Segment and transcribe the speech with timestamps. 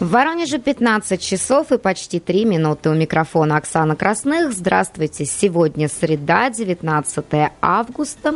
[0.00, 2.88] В Воронеже 15 часов и почти 3 минуты.
[2.88, 4.54] У микрофона Оксана Красных.
[4.54, 5.26] Здравствуйте.
[5.26, 7.26] Сегодня среда, 19
[7.60, 8.34] августа.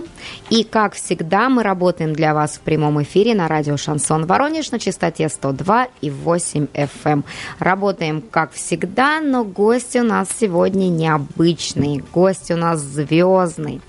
[0.50, 4.78] И, как всегда, мы работаем для вас в прямом эфире на радио «Шансон Воронеж» на
[4.78, 6.90] частоте 102 и 8 FM.
[7.04, 7.24] Эм.
[7.58, 12.04] Работаем, как всегда, но гости у нас сегодня необычные.
[12.12, 13.80] Гость у нас звездный.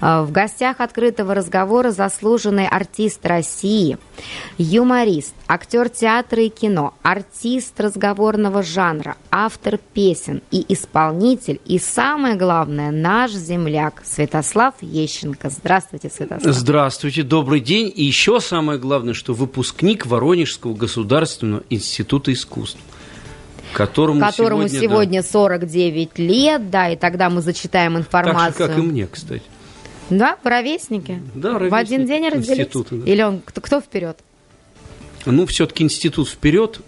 [0.00, 3.98] А, в гостях открытого разговора заслуженный артист России,
[4.56, 7.23] юморист, актер театра и кино, артист
[7.78, 15.50] разговорного жанра, автор песен и исполнитель, и самое главное, наш земляк Святослав Ещенко.
[15.50, 16.54] Здравствуйте, Святослав.
[16.54, 17.92] Здравствуйте, добрый день.
[17.94, 22.80] И еще самое главное, что выпускник Воронежского государственного института искусств
[23.74, 25.28] которому, которому сегодня, сегодня да.
[25.28, 28.52] 49 лет, да, и тогда мы зачитаем информацию.
[28.52, 29.42] Так же, как и мне, кстати.
[30.10, 31.20] Да, в ровеснике.
[31.34, 32.68] Да, ровесник В один день родились?
[32.90, 33.10] Да.
[33.10, 34.18] Или он, кто, кто вперед?
[35.26, 36.80] Ну, все-таки институт вперед,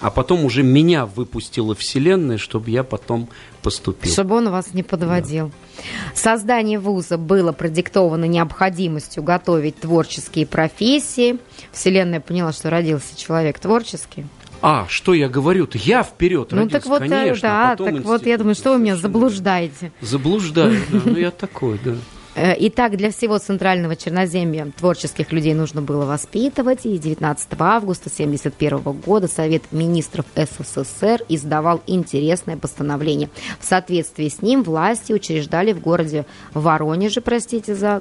[0.00, 3.28] а потом уже меня выпустила Вселенная, чтобы я потом
[3.62, 4.10] поступил.
[4.10, 5.48] Чтобы он вас не подводил.
[5.48, 5.82] Да.
[6.14, 11.38] Создание вуза было продиктовано необходимостью готовить творческие профессии.
[11.72, 14.24] Вселенная поняла, что родился человек творческий.
[14.62, 15.78] А, что я говорю-то?
[15.78, 17.48] Я вперед ну, родился, так вот, э, конечно.
[17.48, 18.06] Да, так институт.
[18.06, 19.92] вот я думаю, что вы меня заблуждаете.
[20.00, 21.96] Заблуждаю, да, ну я такой, да.
[22.34, 29.00] Э, итак, для всего Центрального Черноземья творческих людей нужно было воспитывать, и 19 августа 1971
[29.00, 33.30] года Совет министров СССР издавал интересное постановление.
[33.58, 38.00] В соответствии с ним власти учреждали в городе Воронеже, простите за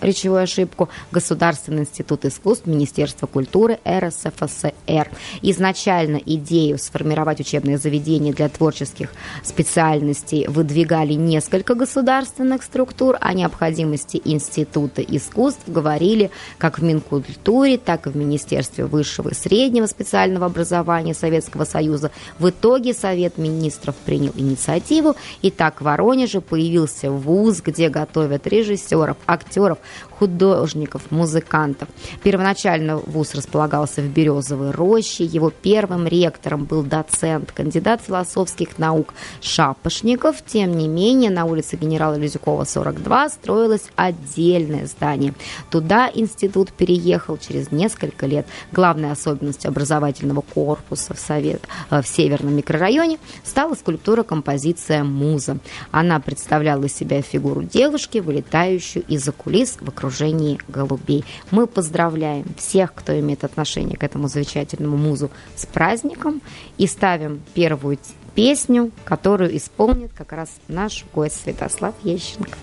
[0.00, 5.10] речевую ошибку, Государственный институт искусств Министерства культуры РСФСР.
[5.42, 15.02] Изначально идею сформировать учебное заведение для творческих специальностей выдвигали несколько государственных структур, о необходимости Института
[15.02, 21.64] искусств говорили как в Минкультуре, так и в Министерстве высшего и среднего специального образования Советского
[21.64, 22.10] Союза.
[22.38, 29.16] В итоге Совет министров принял инициативу, и так в Воронеже появился вуз, где готовят режиссеров,
[29.26, 29.78] актеров,
[30.18, 31.88] художников, музыкантов.
[32.22, 35.24] Первоначально вуз располагался в Березовой роще.
[35.24, 40.36] Его первым ректором был доцент, кандидат философских наук Шапошников.
[40.46, 45.34] Тем не менее, на улице генерала Лизюкова, 42, строилось отдельное здание.
[45.70, 48.46] Туда институт переехал через несколько лет.
[48.72, 55.58] Главной особенностью образовательного корпуса в, Совет, э, в Северном микрорайоне стала скульптура-композиция «Муза».
[55.90, 61.24] Она представляла из себя фигуру девушки, вылетающую из-за кулис в окружении голубей.
[61.50, 66.40] Мы поздравляем всех, кто имеет отношение к этому замечательному музу с праздником
[66.78, 67.98] и ставим первую
[68.34, 72.56] песню, которую исполнит как раз наш гость Святослав Ещенко.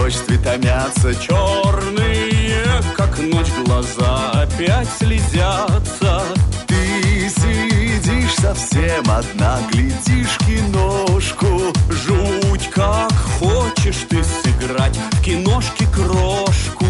[0.00, 6.22] Одиночестве томятся Черные, как ночь, глаза опять слезятся.
[6.66, 16.86] Ты сидишь совсем одна, глядишь киношку Жуть, как хочешь ты сыграть в киношке крошку.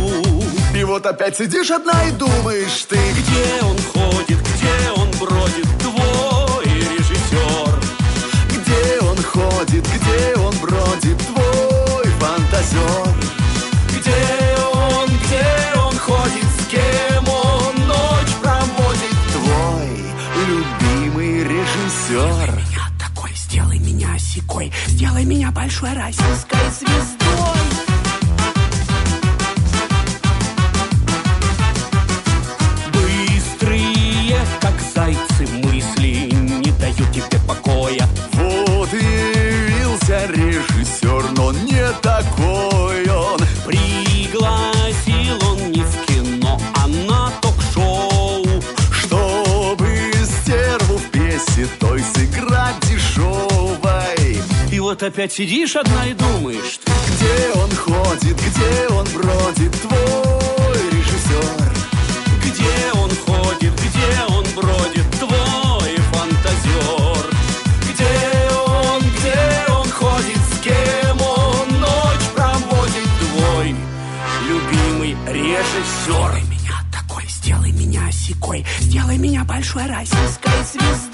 [0.75, 4.00] И вот опять сидишь одна и думаешь ты Где он ходит,
[25.53, 27.10] большой российской звездой
[55.01, 61.73] вот опять сидишь одна и думаешь Где он ходит, где он бродит, твой режиссер?
[62.45, 67.27] Где он ходит, где он бродит, твой фантазер?
[67.89, 73.75] Где он, где он ходит, с кем он ночь проводит Твой
[74.49, 76.05] любимый режиссер?
[76.05, 81.10] Сделай меня такой, сделай меня осекой Сделай меня большой российской звездой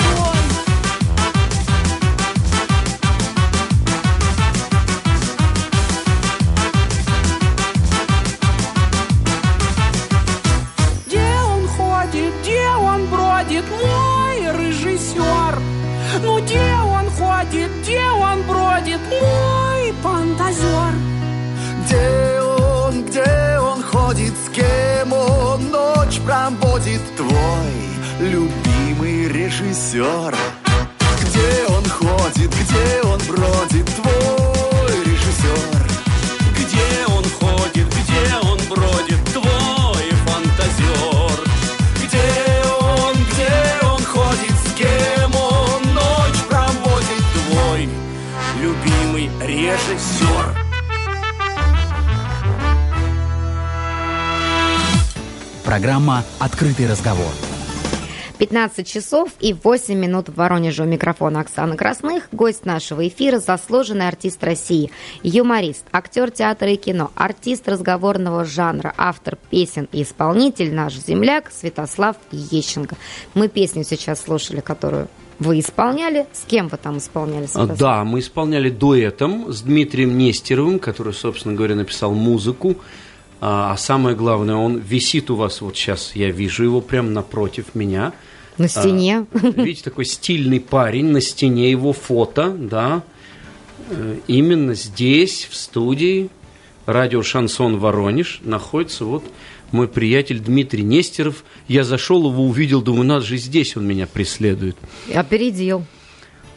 [26.26, 27.72] проводит твой
[28.18, 30.34] любимый режиссер?
[31.22, 35.86] Где он ходит, где он бродит, твой режиссер?
[36.58, 41.38] Где он ходит, где он бродит, твой фантазер?
[42.02, 42.26] Где
[42.80, 47.88] он, где он ходит, с кем он ночь проводит, твой
[48.60, 50.65] любимый режиссер?
[55.76, 57.30] Программа «Открытый разговор».
[58.38, 62.30] 15 часов и 8 минут в Воронеже у микрофона Оксана Красных.
[62.32, 64.90] Гость нашего эфира– заслуженный артист России,
[65.22, 72.16] юморист, актер театра и кино, артист разговорного жанра, автор песен и исполнитель наш земляк Святослав
[72.32, 72.96] Ещенко.
[73.34, 75.08] Мы песню сейчас слушали, которую
[75.38, 76.26] вы исполняли.
[76.32, 77.44] С кем вы там исполняли?
[77.44, 77.78] А, Святослав?
[77.78, 82.76] Да, мы исполняли дуэтом с Дмитрием Нестеровым, который, собственно говоря, написал музыку.
[83.40, 87.74] А а самое главное, он висит у вас вот сейчас, я вижу его прямо напротив
[87.74, 88.12] меня.
[88.58, 89.26] На стене.
[89.34, 93.02] А, видите, такой стильный парень, на стене его фото, да.
[93.90, 96.30] Э, Именно здесь, в студии
[96.86, 99.24] радио «Шансон Воронеж» находится вот
[99.72, 101.44] мой приятель Дмитрий Нестеров.
[101.68, 104.76] Я зашел его, увидел, думаю, надо же, здесь он меня преследует.
[105.14, 105.84] Опередил.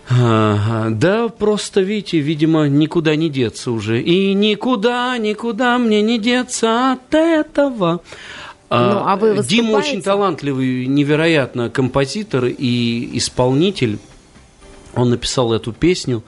[0.10, 4.02] Да, просто, видите, видимо, никуда не деться уже.
[4.02, 8.02] И никуда, никуда мне не деться от этого.
[8.72, 9.76] Ну, а вы Дима выступаете?
[9.76, 13.98] очень талантливый, невероятно композитор и исполнитель.
[14.96, 16.24] Он написал эту песню,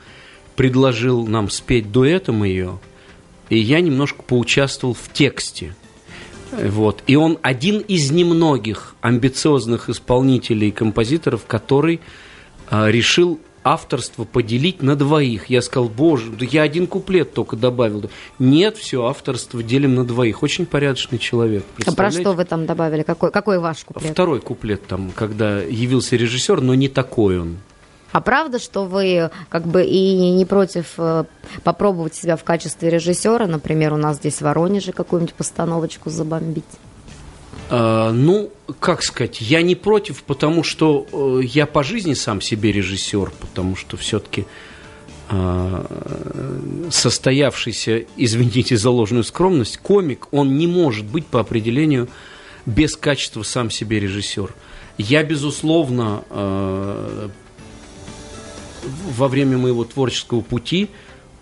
[0.55, 2.79] предложил нам спеть дуэтом ее,
[3.49, 5.75] и я немножко поучаствовал в тексте.
[6.51, 7.03] Вот.
[7.07, 12.01] И он один из немногих амбициозных исполнителей и композиторов, который
[12.69, 15.49] а, решил авторство поделить на двоих.
[15.49, 18.09] Я сказал, боже, да я один куплет только добавил.
[18.39, 20.43] Нет, все, авторство делим на двоих.
[20.43, 21.63] Очень порядочный человек.
[21.85, 23.03] А про что вы там добавили?
[23.03, 24.11] Какой, какой ваш куплет?
[24.11, 27.57] Второй куплет там, когда явился режиссер, но не такой он.
[28.11, 31.23] А правда, что вы как бы и не против э,
[31.63, 36.65] попробовать себя в качестве режиссера, например, у нас здесь в Воронеже какую-нибудь постановочку забомбить?
[37.73, 38.51] А, ну,
[38.81, 43.75] как сказать, я не против, потому что э, я по жизни сам себе режиссер, потому
[43.75, 44.45] что все-таки
[46.89, 52.09] состоявшийся, извините за ложную скромность, комик, он не может быть по определению
[52.65, 54.53] без качества сам себе режиссер.
[54.97, 57.29] Я, безусловно, э,
[59.15, 60.89] во время моего творческого пути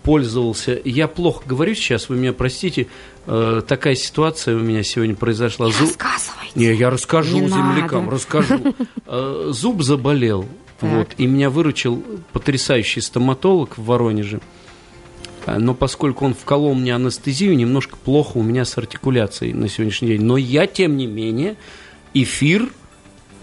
[0.02, 0.80] пользовался.
[0.84, 2.86] Я плохо говорю сейчас, вы меня простите.
[3.26, 5.68] Э, такая ситуация у меня сегодня произошла.
[5.68, 6.52] Зу- Рассказывайте.
[6.54, 8.16] Не, я расскажу Не землякам, надо.
[8.16, 8.74] расскажу.
[9.06, 10.46] Э, Зуб заболел,
[10.80, 10.90] Так.
[10.90, 12.02] вот, и меня выручил
[12.32, 14.40] потрясающий стоматолог в Воронеже.
[15.46, 20.08] А, Но поскольку он вколол мне анестезию, немножко плохо у меня с артикуляцией на сегодняшний
[20.08, 20.22] день.
[20.22, 21.56] Но я, тем не менее,
[22.14, 22.70] эфир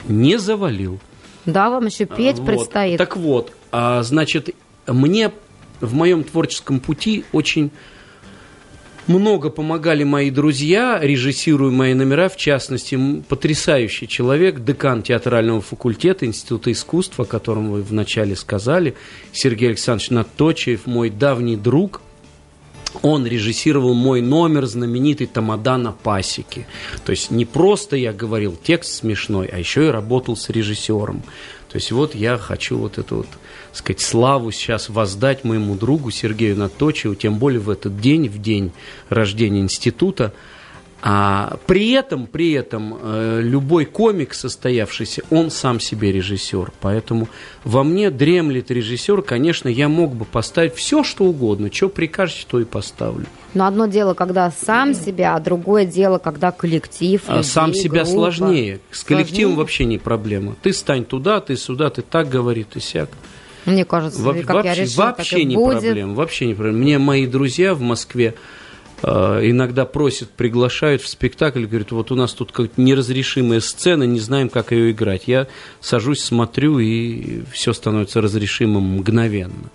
[0.08, 1.00] не завалил.
[1.46, 2.46] Да, вам еще петь Вот.
[2.46, 2.98] предстоит.
[2.98, 4.50] Так вот, а, значит,
[4.86, 5.32] мне
[5.82, 7.72] в моем творческом пути очень
[9.08, 12.98] много помогали мои друзья, режиссируя мои номера, в частности,
[13.28, 18.96] потрясающий человек, декан театрального факультета Института искусств, о котором вы вначале сказали,
[19.32, 22.02] Сергей Александрович Наточев, мой давний друг,
[23.02, 26.68] он режиссировал мой номер знаменитый «Тамада на пасеке».
[27.06, 31.24] То есть не просто я говорил текст смешной, а еще и работал с режиссером.
[31.70, 33.28] То есть вот я хочу вот эту вот,
[33.74, 38.72] сказать, славу сейчас воздать моему другу Сергею Наточеву, тем более в этот день, в день
[39.10, 40.34] рождения института.
[41.02, 46.72] А при этом, при этом э, любой комик состоявшийся, он сам себе режиссер.
[46.82, 47.28] Поэтому
[47.64, 49.22] во мне дремлет режиссер.
[49.22, 51.70] Конечно, я мог бы поставить все, что угодно.
[51.72, 53.28] Что прикажете, то и поставлю.
[53.54, 57.22] Но одно дело, когда сам себя, а другое дело, когда коллектив.
[57.28, 58.12] А людей, сам себя группа.
[58.32, 58.80] сложнее.
[58.92, 59.58] С коллективом Сложнее?
[59.58, 60.56] вообще не проблема.
[60.64, 63.10] Ты стань туда, ты сюда, ты так говори, ты сяк.
[63.66, 65.82] Мне кажется, Во- как вообще я решила, вообще так и не будет.
[65.82, 66.14] проблема.
[66.16, 66.78] Вообще не проблема.
[66.80, 68.34] Мне мои друзья в Москве
[69.04, 74.50] иногда просят, приглашают в спектакль, говорят, вот у нас тут какая-то неразрешимая сцена, не знаем,
[74.50, 75.24] как ее играть.
[75.28, 75.48] Я
[75.82, 79.70] сажусь, смотрю, и все становится разрешимым мгновенно.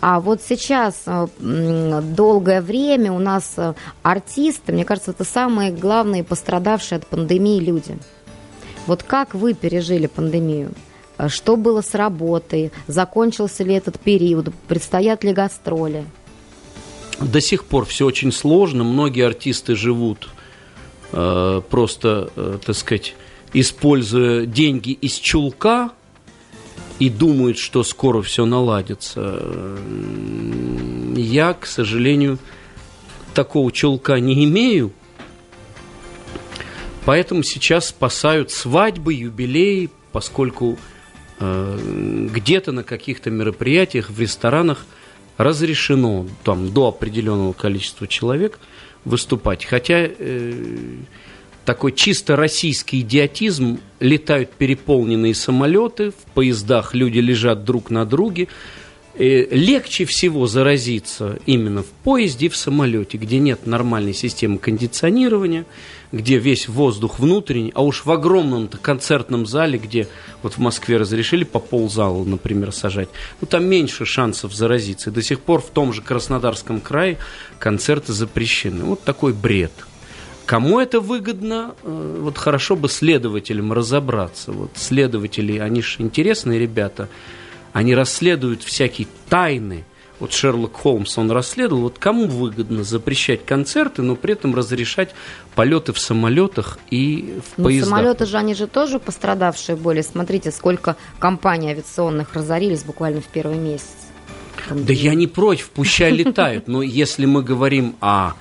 [0.00, 6.24] А вот сейчас э, долгое время у нас э, артисты, мне кажется, это самые главные
[6.24, 7.98] пострадавшие от пандемии люди.
[8.86, 10.72] Вот как вы пережили пандемию?
[11.18, 12.72] Э, Что было с работой?
[12.86, 14.52] Закончился ли этот период?
[14.68, 16.04] Предстоят ли гастроли?
[17.20, 18.82] До сих пор все очень сложно.
[18.82, 20.28] Многие артисты живут
[21.12, 23.14] э, просто, э, так сказать,
[23.52, 25.90] используя деньги из чулка
[26.98, 29.42] и думают, что скоро все наладится.
[31.16, 32.38] Я, к сожалению,
[33.34, 34.92] такого чулка не имею.
[37.04, 40.78] Поэтому сейчас спасают свадьбы, юбилеи, поскольку
[41.38, 44.84] э, где-то на каких-то мероприятиях, в ресторанах
[45.42, 48.58] разрешено там до определенного количества человек
[49.04, 49.64] выступать.
[49.64, 50.52] Хотя э,
[51.64, 58.48] такой чисто российский идиотизм, летают переполненные самолеты, в поездах люди лежат друг на друге,
[59.20, 65.66] легче всего заразиться именно в поезде и в самолете, где нет нормальной системы кондиционирования,
[66.10, 70.08] где весь воздух внутренний, а уж в огромном концертном зале, где
[70.42, 73.10] вот в Москве разрешили по ползала, например, сажать,
[73.42, 75.10] ну там меньше шансов заразиться.
[75.10, 77.18] И до сих пор в том же Краснодарском крае
[77.58, 78.84] концерты запрещены.
[78.84, 79.72] Вот такой бред.
[80.46, 81.74] Кому это выгодно?
[81.82, 84.50] Э, вот хорошо бы следователям разобраться.
[84.50, 87.08] Вот следователи, они же интересные ребята–
[87.72, 89.84] они расследуют всякие тайны.
[90.18, 95.14] Вот Шерлок Холмс, он расследовал, вот кому выгодно запрещать концерты, но при этом разрешать
[95.54, 97.88] полеты в самолетах и в но поездах.
[97.88, 100.02] самолеты же, они же тоже пострадавшие были.
[100.02, 103.88] Смотрите, сколько компаний авиационных разорились буквально в первый месяц.
[104.68, 108.32] Да я не против, пущай летают, но если мы говорим о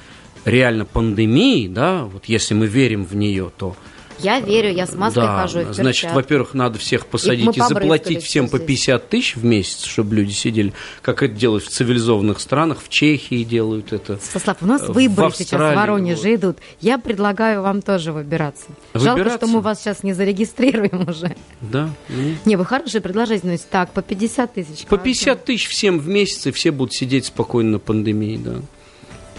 [0.44, 3.78] реально пандемии, да, вот если мы верим в нее, то
[4.22, 5.62] я верю, я с маской да, хожу.
[5.62, 9.84] И значит, во-первых, надо всех посадить и, и заплатить всем по 50 тысяч в месяц,
[9.84, 14.20] чтобы люди сидели, как это делают в цивилизованных странах, в Чехии делают это.
[14.22, 16.58] Сослав, у нас выборы сейчас в Воронеже идут.
[16.82, 18.66] Я предлагаю вам тоже выбираться.
[18.94, 19.24] выбираться.
[19.24, 21.36] Жалко, что мы вас сейчас не зарегистрируем уже.
[21.62, 21.90] Да.
[22.08, 22.38] Мне.
[22.46, 23.70] Не, вы хорошая предложительность.
[23.70, 24.86] Так, по 50 тысяч.
[24.86, 28.56] По 50 тысяч всем в месяц, и все будут сидеть спокойно на пандемии, да.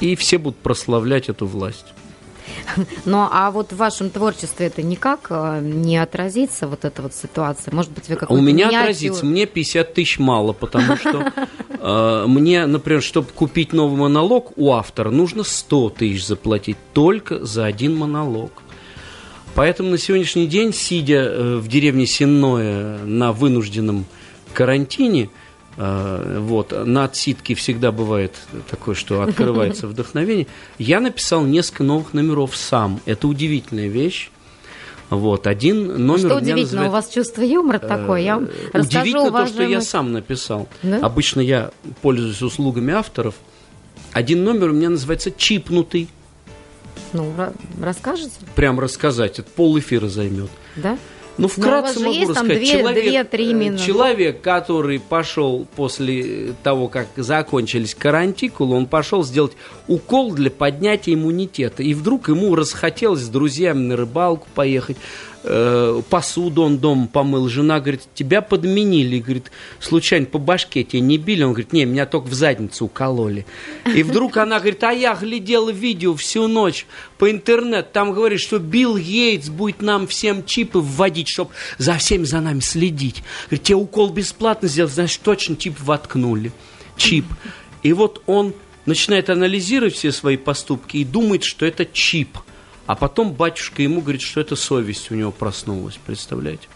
[0.00, 1.86] И все будут прославлять эту власть.
[3.04, 7.74] Ну, а вот в вашем творчестве это никак э, не отразится, вот эта вот ситуация?
[7.74, 8.34] Может быть, вы как-то...
[8.34, 8.80] У меня миниатюр...
[8.80, 9.26] отразится.
[9.26, 11.32] Мне 50 тысяч мало, потому что
[11.68, 17.64] э, мне, например, чтобы купить новый монолог у автора, нужно 100 тысяч заплатить только за
[17.64, 18.52] один монолог.
[19.54, 24.04] Поэтому на сегодняшний день, сидя э, в деревне Сенное на вынужденном
[24.52, 25.30] карантине,
[25.76, 28.34] вот, на отсидке всегда бывает
[28.68, 30.46] такое, что открывается вдохновение.
[30.78, 33.00] Я написал несколько новых номеров сам.
[33.06, 34.30] Это удивительная вещь.
[35.10, 36.88] Вот, один номер Что удивительно, называет...
[36.88, 39.48] у вас чувство юмора э, такое, я вам расскажу, Удивительно уважаемый...
[39.48, 40.68] то, что я сам написал.
[40.84, 40.98] Да?
[40.98, 43.34] Обычно я пользуюсь услугами авторов.
[44.12, 46.08] Один номер у меня называется «Чипнутый».
[47.12, 47.32] Ну,
[47.82, 48.30] расскажете?
[48.54, 50.50] Прям рассказать, это пол эфира займет.
[50.76, 50.96] Да?
[51.38, 52.58] Ну, вкратце могу есть рассказать.
[52.58, 53.84] Две, человек, две, три минуты.
[53.84, 59.52] человек, который пошел после того, как закончились карантикулы, он пошел сделать
[59.88, 61.82] укол для поднятия иммунитета.
[61.82, 65.00] И вдруг ему расхотелось с друзьями на рыбалку поехать э,
[65.42, 67.48] посуду он дома помыл.
[67.48, 69.20] Жена говорит, тебя подменили.
[69.20, 71.42] Говорит, случайно по башке тебя не били?
[71.42, 73.46] Он говорит, не, меня только в задницу укололи.
[73.94, 76.86] И вдруг она говорит, а я глядела видео всю ночь
[77.18, 77.88] по интернету.
[77.92, 82.60] Там говорит, что Билл Йейтс будет нам всем чипы вводить, чтобы за всеми за нами
[82.60, 83.22] следить.
[83.46, 86.52] Говорит, тебе укол бесплатно сделать, значит, точно чип воткнули.
[86.96, 87.24] Чип.
[87.82, 88.52] И вот он
[88.84, 92.36] начинает анализировать все свои поступки и думает, что это чип–
[92.90, 96.66] а потом батюшка ему говорит, что это совесть у него проснулась, представляете?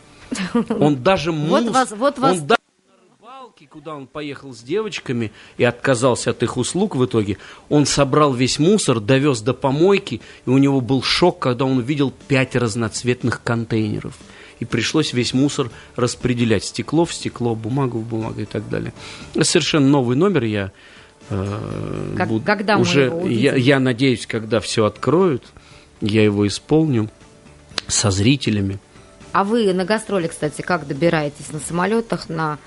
[0.68, 2.38] Он даже мус, вот вас, вот вас...
[2.38, 7.04] он даже на рыбалке, куда он поехал с девочками и отказался от их услуг в
[7.04, 11.78] итоге, он собрал весь мусор, довез до помойки, и у него был шок, когда он
[11.78, 14.14] увидел пять разноцветных контейнеров.
[14.61, 16.62] И пришлось весь мусор распределять.
[16.62, 18.94] Стекло в стекло, бумагу в бумагу и так далее.
[19.42, 20.71] Совершенно новый номер я
[21.28, 22.44] э, как, буд...
[22.44, 25.42] когда уже, я, я надеюсь, когда все откроют,
[26.04, 27.11] я его исполню
[27.87, 28.78] со зрителями.
[29.32, 31.52] А вы на гастроли, кстати, как добираетесь?
[31.52, 32.58] На самолетах, на,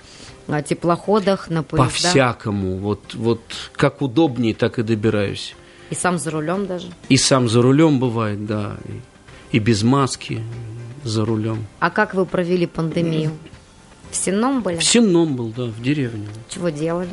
[0.48, 1.94] на теплоходах, на поездах?
[1.94, 2.78] По-всякому.
[2.78, 3.42] Вот, вот
[3.74, 5.56] как удобнее, так и добираюсь.
[5.90, 6.88] И сам за рулем даже?
[7.08, 8.76] И сам за рулем бывает, да.
[9.52, 10.44] И, и без маски
[11.04, 11.66] за рулем.
[11.80, 13.32] А как вы провели пандемию?
[14.12, 14.78] В Сенном были?
[14.78, 16.28] В Сенном был, да, в деревне.
[16.50, 17.12] Чего делали?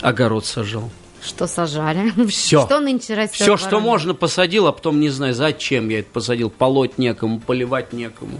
[0.00, 0.90] Огород сажал.
[1.24, 2.12] Что сажали?
[2.28, 2.66] Все.
[2.66, 3.40] Что нынче растет?
[3.40, 6.50] Все, что можно, посадил, а потом не знаю, зачем я это посадил.
[6.50, 8.38] Полоть некому, поливать некому.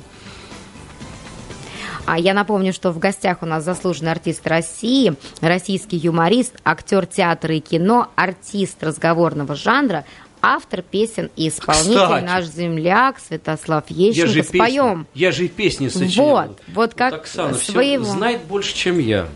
[2.07, 7.55] А я напомню, что в гостях у нас заслуженный артист России, российский юморист, актер театра
[7.55, 10.05] и кино, артист разговорного жанра,
[10.43, 14.19] автор песен и исполнитель Кстати, наш земляк Святослав Ещенко.
[14.19, 15.05] Я же Споем.
[15.07, 16.29] Песни, я же и песни сочинял.
[16.29, 18.05] Вот, вот как вот Оксана своего.
[18.05, 19.27] знает больше, чем я.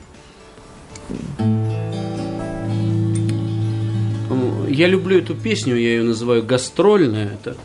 [4.69, 7.39] Я люблю эту песню, я ее называю гастрольная.
[7.41, 7.57] Это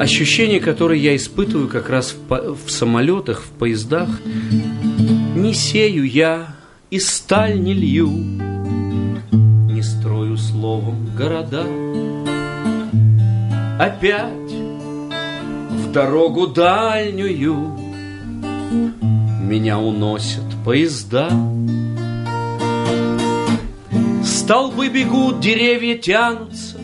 [0.00, 4.08] ощущение, которое я испытываю как раз в, в самолетах, в поездах.
[5.36, 6.56] Не сею я
[6.90, 8.08] и сталь не лью,
[9.70, 11.66] не строю словом города.
[13.78, 14.52] Опять
[15.70, 17.76] в дорогу дальнюю
[19.42, 21.28] меня уносят поезда.
[24.46, 26.76] Столбы бегут, деревья тянутся,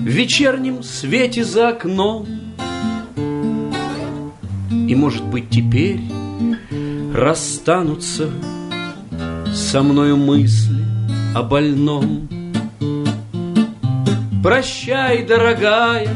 [0.00, 2.26] В вечернем свете за окном.
[4.70, 5.98] И, может быть, теперь
[7.14, 8.30] расстанутся
[9.54, 10.84] Со мною мысли
[11.34, 12.28] о больном.
[14.42, 16.14] Прощай, дорогая,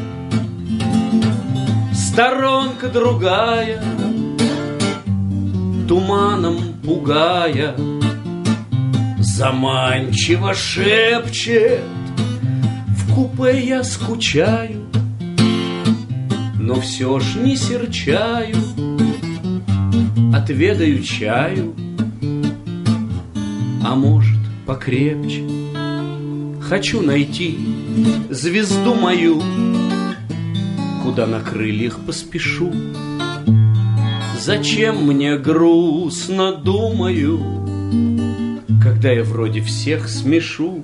[1.94, 3.82] сторонка другая,
[5.88, 7.75] Туманом пугая,
[9.37, 11.83] Заманчиво шепчет,
[12.88, 14.87] В купе я скучаю,
[16.59, 18.57] Но все ж не серчаю,
[20.35, 21.75] Отведаю чаю,
[23.85, 25.45] А может покрепче.
[26.62, 27.59] Хочу найти
[28.31, 29.43] звезду мою,
[31.02, 32.73] Куда на крыльях поспешу.
[34.40, 37.66] Зачем мне грустно, думаю,
[38.97, 40.83] Когда я вроде всех смешу?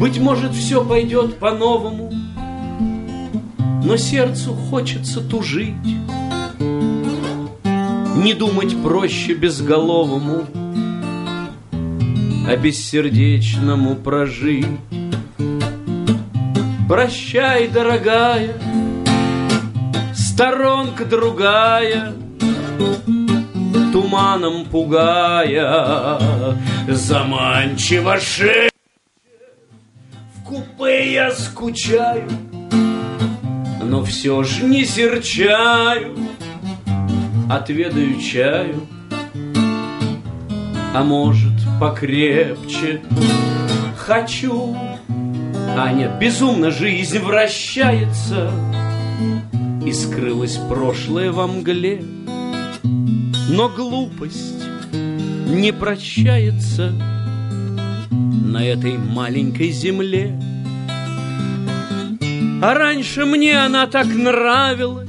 [0.00, 2.12] Быть может, все пойдет по-новому,
[3.84, 5.76] Но сердцу хочется тужить.
[6.58, 10.42] Не думать проще безголовому,
[12.48, 14.66] А бессердечному прожить.
[16.88, 18.56] Прощай, дорогая,
[20.16, 22.12] сторонка другая,
[23.92, 26.18] Туманом пугая,
[26.88, 28.72] заманчиво шепчет.
[30.34, 32.28] В купе я скучаю,
[33.82, 36.16] но все ж не серчаю,
[37.50, 38.86] Отведаю чаю,
[40.94, 43.00] а может покрепче.
[43.96, 44.76] Хочу,
[45.74, 48.50] а нет, безумно жизнь вращается.
[49.82, 52.02] И скрылось прошлое во мгле
[53.48, 56.92] Но глупость не прощается
[58.10, 60.38] На этой маленькой земле.
[62.60, 65.08] А раньше мне она так нравилась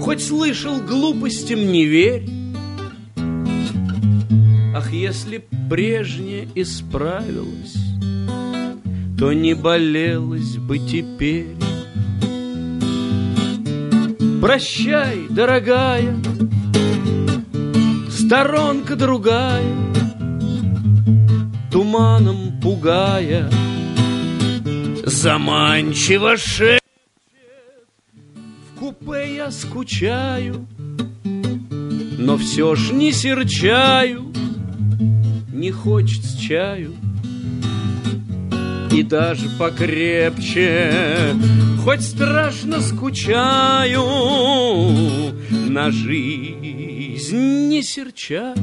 [0.00, 2.28] Хоть слышал глупостям не верь.
[4.74, 7.76] Ах, если прежнее исправилось
[9.18, 11.54] То не болелось бы теперь.
[14.40, 16.16] Прощай, дорогая
[18.26, 19.72] Сторонка другая
[21.70, 23.48] Туманом пугая
[25.04, 26.82] Заманчиво шепчет.
[28.66, 30.66] В купе я скучаю
[31.22, 34.32] Но все ж не серчаю
[35.52, 36.94] Не хочется чаю.
[38.90, 41.36] И даже покрепче,
[41.84, 44.04] хоть страшно скучаю,
[45.50, 46.65] на жизнь
[47.32, 48.56] не серчаю.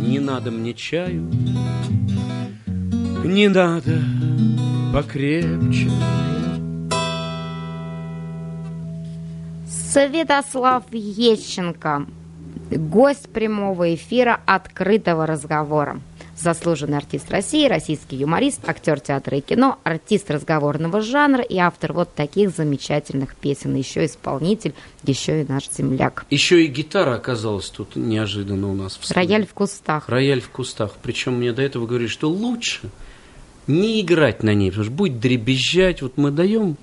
[0.00, 1.30] Не надо мне чаю,
[3.24, 3.98] не надо
[4.92, 5.90] покрепче.
[9.92, 12.06] Святослав Ещенко,
[12.70, 16.00] гость прямого эфира открытого разговора.
[16.42, 22.12] Заслуженный артист России, российский юморист, актер театра и кино, артист разговорного жанра и автор вот
[22.16, 23.76] таких замечательных песен.
[23.76, 24.74] Еще исполнитель,
[25.04, 26.26] еще и наш земляк.
[26.30, 29.14] Еще и гитара оказалась тут неожиданно у нас в студии.
[29.14, 30.08] Рояль в кустах.
[30.08, 30.94] Рояль в кустах.
[31.00, 32.90] Причем мне до этого говорили, что лучше
[33.68, 36.02] не играть на ней, потому что будет дребезжать.
[36.02, 36.76] Вот мы даем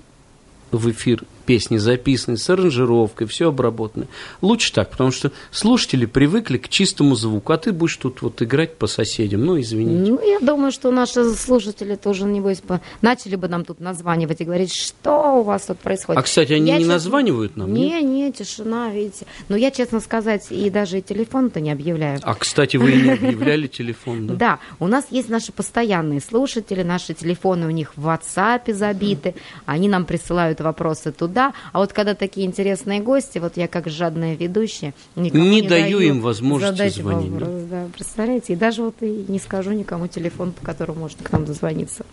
[0.70, 4.06] в эфир песни записанные с аранжировкой, все обработано.
[4.40, 8.76] Лучше так, потому что слушатели привыкли к чистому звуку, а ты будешь тут вот играть
[8.76, 9.44] по соседям.
[9.44, 10.12] Ну, извините.
[10.12, 12.80] Ну, я думаю, что наши слушатели тоже, небось, по...
[13.02, 16.20] начали бы нам тут названивать и говорить, что у вас тут происходит.
[16.20, 17.74] А, кстати, они Я не честно- названивают нам?
[17.74, 18.00] нет?
[18.00, 19.26] Не, не, тишина, видите.
[19.48, 22.20] Но я, честно сказать, и даже и телефон-то не объявляю.
[22.22, 24.34] А, кстати, вы не объявляли телефон, да?
[24.34, 29.34] Да, у нас есть наши постоянные слушатели, наши телефоны у них в WhatsApp забиты,
[29.66, 31.39] они нам присылают вопросы туда,
[31.72, 36.00] а вот когда такие интересные гости, вот я как жадная ведущая, никому Не не, даю
[36.00, 40.64] им возможности звонить, вопрос, да, представляете, и даже вот и не скажу никому телефон, по
[40.64, 42.04] которому можно к нам дозвониться.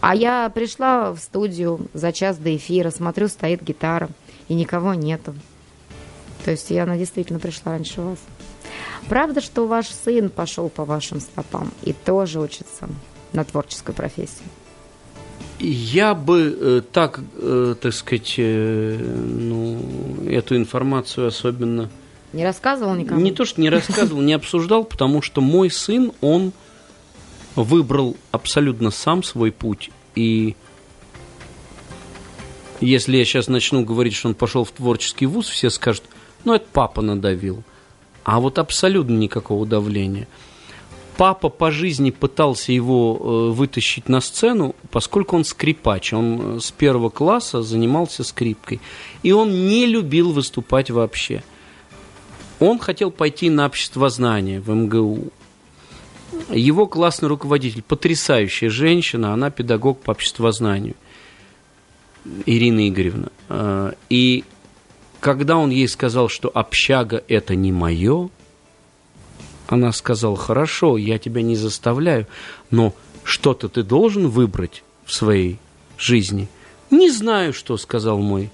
[0.00, 4.08] А я пришла в студию за час до эфира, смотрю, стоит гитара,
[4.48, 5.34] и никого нету.
[6.44, 8.18] То есть я она действительно пришла раньше вас.
[9.08, 12.88] Правда, что ваш сын пошел по вашим стопам и тоже учится
[13.32, 14.44] на творческой профессии?
[15.60, 19.78] Я бы э, так, э, так сказать, э, ну,
[20.28, 21.90] эту информацию особенно
[22.32, 23.20] Не рассказывал никому?
[23.20, 26.52] не то, что не рассказывал, не обсуждал, потому что мой сын, он
[27.54, 29.90] выбрал абсолютно сам свой путь.
[30.16, 30.56] И
[32.80, 36.02] Если я сейчас начну говорить, что он пошел в творческий вуз, все скажут,
[36.44, 37.62] ну, это папа надавил.
[38.24, 40.26] А вот абсолютно никакого давления.
[41.16, 46.12] Папа по жизни пытался его э, вытащить на сцену, поскольку он скрипач.
[46.12, 48.80] Он э, с первого класса занимался скрипкой.
[49.22, 51.44] И он не любил выступать вообще.
[52.58, 55.28] Он хотел пойти на обществознание в МГУ.
[56.50, 60.96] Его классный руководитель, потрясающая женщина, она педагог по обществознанию.
[62.44, 63.28] Ирина Игоревна.
[63.48, 64.44] Э, И
[65.20, 68.30] когда он ей сказал, что общага– это не мое,
[69.66, 72.26] она сказала, хорошо, я тебя не заставляю,
[72.70, 75.58] но что-то ты должен выбрать в своей
[75.96, 76.48] жизни.
[76.90, 78.50] Не знаю, что сказал мой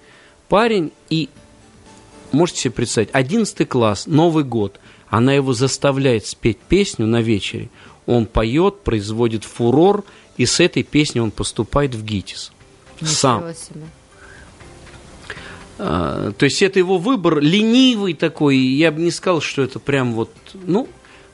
[0.49, 1.29] парень, и
[2.33, 7.68] можете себе представить, 11 класс, Новый год, она его заставляет спеть песню на вечере,
[8.07, 10.05] он поет, производит фурор,
[10.37, 12.53] и с этой песней он поступает в ГИТИС.
[13.03, 13.49] Сам.
[13.49, 13.85] Ничего себе.
[15.83, 18.59] А, то есть это его выбор ленивый такой.
[18.59, 20.88] Я бы не сказал, что это прям вот, ну,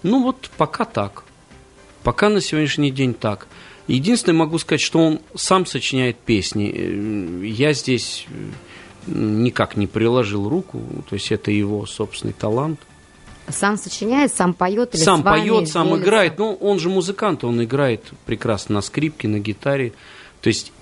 [0.07, 1.25] ну вот пока так.
[2.03, 3.49] Пока на сегодняшний день так.
[3.89, 6.73] Единственное, могу сказать, что он сам сочиняет песни.
[6.75, 8.27] Э, Я здесь
[9.07, 10.81] никак не приложил руку.
[11.09, 12.81] То есть это его собственный талант.
[13.49, 16.05] Сам сочиняет, сам поет или сам поет, сам делится?
[16.05, 16.39] играет.
[16.39, 19.93] Ну, он же музыкант, он играет прекрасно на скрипке, на гитаре.
[20.41, 20.73] То есть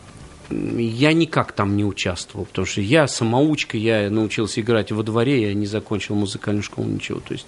[0.51, 5.55] я никак там не участвовал, потому что я самоучка, я научился играть во дворе, я
[5.55, 7.21] не закончил музыкальную школу, ничего.
[7.21, 7.47] То есть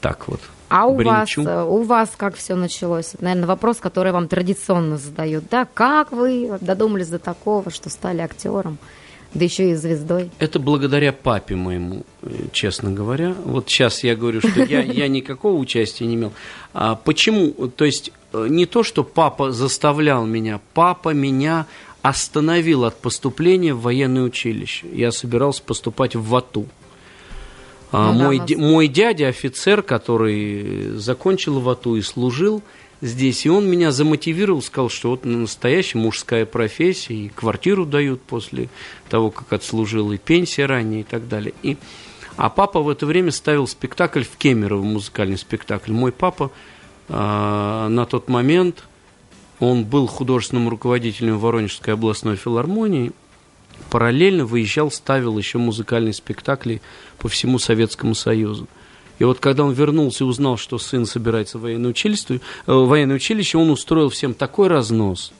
[0.00, 0.40] так вот.
[0.68, 1.42] А у вас, бренчу.
[1.42, 3.14] э, у вас как все началось?
[3.14, 5.44] Это, наверное, вопрос, который вам традиционно задают.
[5.50, 8.78] Да, как вы додумались до такого, что стали актером,
[9.34, 10.30] да еще и звездой?
[10.38, 13.34] Это благодаря папе моему, э, честно говоря.
[13.44, 16.32] Вот сейчас я говорю, что я, я никакого участия не имел.
[16.74, 17.52] А почему?
[17.68, 21.66] То есть э, не то, что папа заставлял меня, папа меня
[22.02, 24.86] остановил от поступления в военное училище.
[24.92, 26.66] Я собирался поступать в ВАТУ.
[27.92, 32.62] А Ну да, мой, нас- ди- мой дядя офицер, который закончил ВАТУ и служил
[33.00, 38.68] здесь, и он меня замотивировал, сказал, что вот настоящая мужская профессия, и квартиру дают после
[39.08, 41.52] того, как отслужил, и пенсия ранее, и так далее.
[41.62, 41.76] И,
[42.36, 45.92] а папа в это время ставил спектакль в Кемерово, музыкальный спектакль.
[45.92, 46.50] Мой папа
[47.08, 48.84] а, на тот момент,
[49.60, 53.12] он был художественным руководителем Воронежской областной филармонии,
[53.90, 56.80] параллельно выезжал, ставил еще музыкальные спектакли
[57.18, 58.68] по всему Советскому Союзу.
[59.18, 62.86] И вот когда он вернулся и узнал, что сын собирается в военное училище, э, в
[62.86, 65.32] военное училище он устроил всем такой разнос,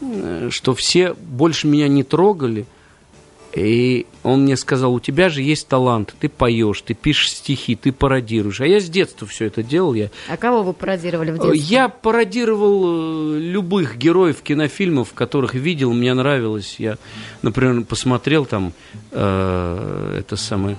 [0.00, 2.66] э, что все больше меня не трогали.
[3.54, 7.92] И он мне сказал, у тебя же есть талант, ты поешь, ты пишешь стихи, ты
[7.92, 8.60] пародируешь.
[8.60, 9.94] А я с детства все это делал.
[9.94, 11.58] Я А кого вы пародировали в детстве?
[11.58, 16.76] я пародировал э, любых героев кинофильмов, которых видел, мне нравилось.
[16.78, 16.98] Я,
[17.40, 18.74] например, посмотрел там
[19.12, 20.76] э, это самое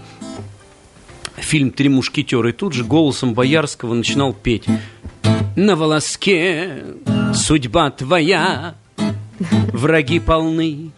[1.38, 4.66] фильм «Три мушкетера», и тут же голосом Боярского начинал петь.
[5.56, 6.84] На волоске
[7.34, 8.76] судьба твоя,
[9.74, 10.92] враги полны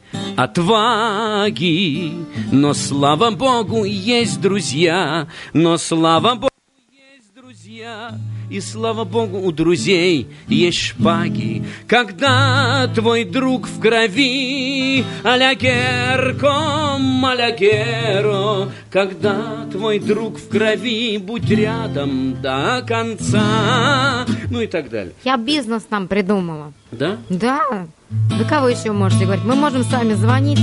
[0.44, 2.14] отваги,
[2.52, 6.50] но слава Богу есть друзья, но слава Богу
[6.92, 8.12] есть друзья,
[8.52, 11.64] и слава богу, у друзей есть шпаги.
[11.88, 22.84] Когда твой друг в крови, алягерком, алягеро, когда твой друг в крови, будь рядом до
[22.86, 25.14] конца, ну и так далее.
[25.24, 26.74] Я бизнес нам придумала.
[26.92, 27.18] Да?
[27.30, 27.88] Да.
[28.10, 29.46] Вы кого еще можете говорить?
[29.46, 30.60] Мы можем с вами звонить,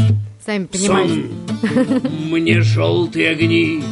[0.49, 1.27] сами понимаете.
[1.61, 3.85] Сон, мне желтые огни,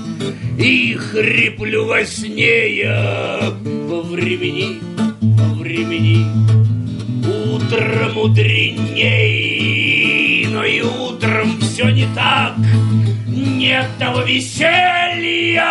[0.59, 4.81] и хриплю во сне я во времени,
[5.21, 6.25] во времени.
[7.53, 9.67] Утром мудреней,
[10.49, 12.57] но и утром все не так.
[13.27, 15.67] Нет того веселья,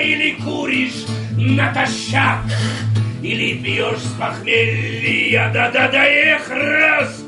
[0.00, 1.04] или куришь
[1.36, 2.44] натощак,
[3.24, 7.24] или пьешь с похмелья, да-да-да, эх, раз,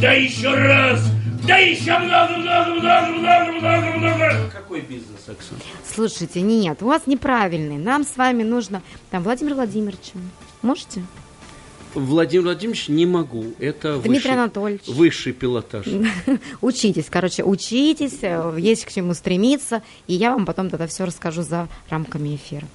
[0.00, 1.12] да еще раз,
[1.46, 4.50] да еще много, много, много, много, много, много.
[4.52, 5.60] Какой бизнес, Оксана?
[5.84, 7.78] Слушайте, нет, у вас неправильный.
[7.78, 8.82] Нам с вами нужно...
[9.10, 10.12] Там, Владимир Владимирович,
[10.62, 11.02] можете?
[11.94, 13.54] Владимир Владимирович, не могу.
[13.58, 14.88] Это Дмитрий высший, Анатольевич.
[14.88, 15.86] высший пилотаж.
[16.60, 21.42] Учитесь, короче, учитесь, э, есть к чему стремиться, и я вам потом тогда все расскажу
[21.42, 22.66] за рамками эфира.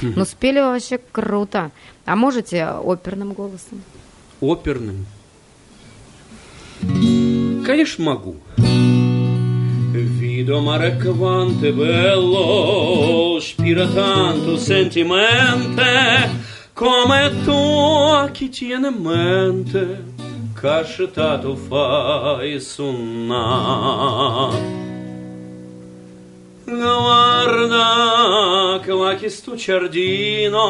[0.00, 1.70] Ну, спели вы вообще круто.
[2.04, 3.82] А можете оперным голосом?
[4.40, 5.06] Оперным.
[7.64, 8.36] Конечно, могу.
[9.92, 16.30] Vido mare quante bello, spira tanto sentimente,
[16.72, 20.12] come tu chi tiene in mente
[20.62, 22.62] Кашетату файсуна.
[26.64, 27.82] Guarda
[29.18, 30.60] che sto giardino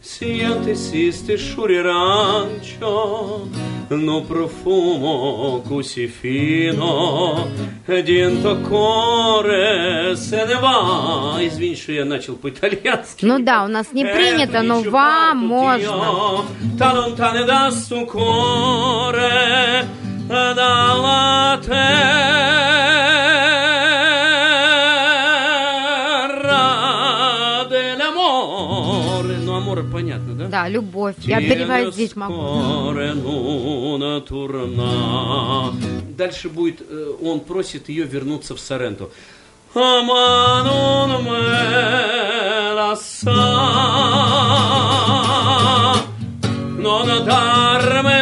[0.00, 1.36] siente siste
[1.82, 3.48] rancio
[3.88, 7.48] no profumo così fino
[7.84, 13.24] dentro cuore se ne va Извини, что я начал по-итальянски.
[13.24, 16.44] Ну да, у нас не принято, но вам можно.
[16.78, 19.86] Lontane da sto cuore
[20.28, 22.73] dalla terra
[30.54, 30.68] да?
[30.68, 31.16] Любовь.
[31.24, 32.94] Я переводить могу.
[36.16, 39.10] Дальше будет, э, он просит ее вернуться в Соренто.
[39.74, 40.06] Non
[41.26, 41.40] me
[42.78, 43.40] la sa,
[46.84, 48.18] non darme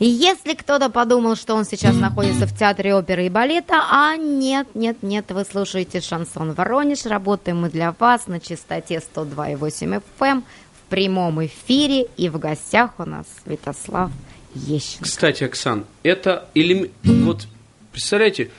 [0.00, 4.66] И если кто-то подумал, что он сейчас находится в театре оперы и балета, а нет,
[4.74, 10.88] нет, нет, вы слушаете «Шансон Воронеж», работаем мы для вас на частоте 102,8 FM в
[10.88, 14.10] прямом эфире, и в гостях у нас Святослав
[14.54, 15.04] Ещенко.
[15.04, 16.90] Кстати, Оксан, это элем...
[17.04, 17.46] вот
[17.92, 18.50] представляете,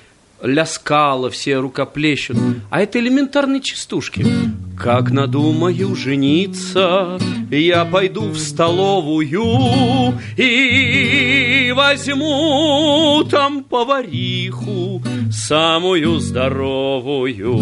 [0.43, 2.38] ля скала, все рукоплещут,
[2.69, 4.25] а это элементарные частушки.
[4.77, 7.19] Как надумаю жениться,
[7.51, 17.60] я пойду в столовую и возьму там повариху, самую здоровую.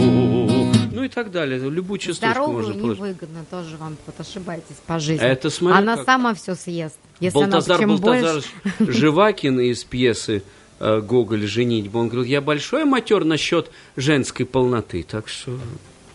[0.91, 1.59] Ну и так далее.
[1.59, 3.03] Любую частушку Здоровую можно положить.
[3.03, 5.25] невыгодно, тоже вам вот ошибаетесь по жизни.
[5.25, 6.05] Это смотри Она как.
[6.05, 6.97] сама все съест.
[7.19, 8.45] Если Балтазар она чем Балтазарович
[8.79, 8.93] больше...
[8.99, 10.43] Живакин из пьесы
[10.79, 15.57] э, Гоголь «Женитьба», он говорил, я большой матер насчет женской полноты, так что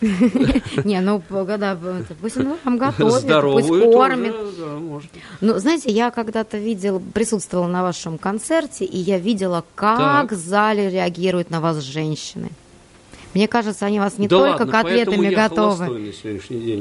[0.84, 4.34] Не, ну, когда это, пусть он вам готовит, пусть кормит.
[5.40, 10.90] Ну, знаете, я когда-то видела, присутствовала на вашем концерте, и я видела, как в зале
[10.90, 12.50] реагируют на вас женщины.
[13.34, 16.12] Мне кажется, они вас не да только ладно, котлетами готовы.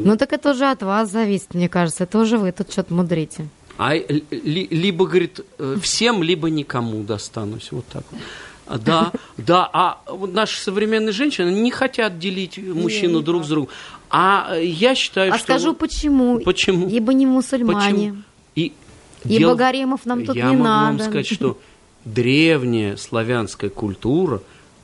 [0.05, 2.03] Ну, так это уже от вас зависит, мне кажется.
[2.03, 3.47] Это уже вы тут что-то мудрите.
[3.77, 7.71] А ли- ли- либо, говорит, э, всем, либо никому достанусь.
[7.71, 8.21] Вот так вот.
[8.65, 13.69] А, Да, да, а вот наши современные женщины не хотят делить мужчину друг с другом.
[14.09, 15.43] А э, я считаю, а что...
[15.45, 16.39] скажу, вот- почему.
[16.39, 16.87] Почему?
[16.87, 17.89] Ибо не мусульмане.
[17.91, 18.17] Почему?
[18.55, 18.71] И,
[19.25, 20.97] И дело- богоремов нам тут я не могу надо.
[20.97, 21.57] вам сказать, что
[22.05, 24.41] древняя славянская культура,